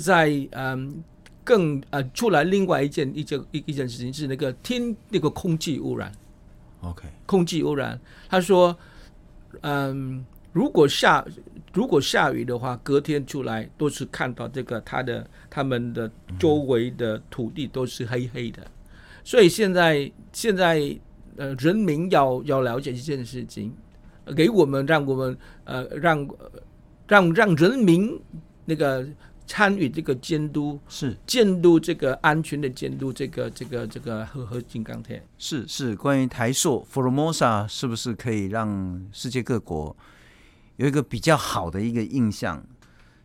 [0.02, 1.04] 在嗯
[1.43, 6.10] 更呃出来另外一件一件一一件事情是那个天那个空气污染
[6.80, 8.00] ，OK，空气污染。
[8.30, 8.78] 他说，
[9.62, 11.26] 嗯，如果下
[11.76, 16.09] 如果下雨的话，隔天出来都是看到这个他的他们的
[16.39, 18.65] 周围的土地都是黑黑的。
[19.23, 20.97] 所以现在现在
[21.36, 23.71] 呃人民要要了解这件事情，
[24.36, 26.28] 给我们让我们呃让。
[27.07, 28.19] 让让人民
[28.65, 29.07] 那个
[29.45, 39.95] 参与这个监督，是监督这个安全的监督，这个这个这个核核金钢铁是是关于台塑 Formosa 是不是可以让世界各国
[40.78, 42.63] 有一个比较好的一个印象？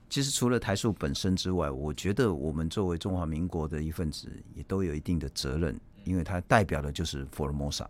[0.08, 7.86] 其实除了台塑本身之外，我觉得我们作为中华民国的一份子，也都有一定的责任，因为它代表的就是 Formosa。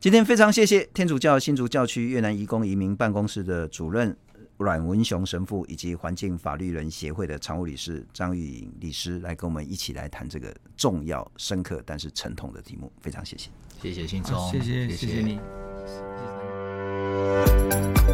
[0.00, 4.16] 今天非常谢谢天主教新竹教区越南移工移民办公室的主任。
[4.56, 13.50] 阮文雄神父以及环境法律人协会的常务理事张玉颖律师来跟我们一起来谈这个重要、深刻但是沉痛的题目，非常谢谢，
[13.82, 15.40] 谢谢信聪，谢谢，谢谢，谢谢你。
[15.84, 15.96] 谢
[18.06, 18.13] 谢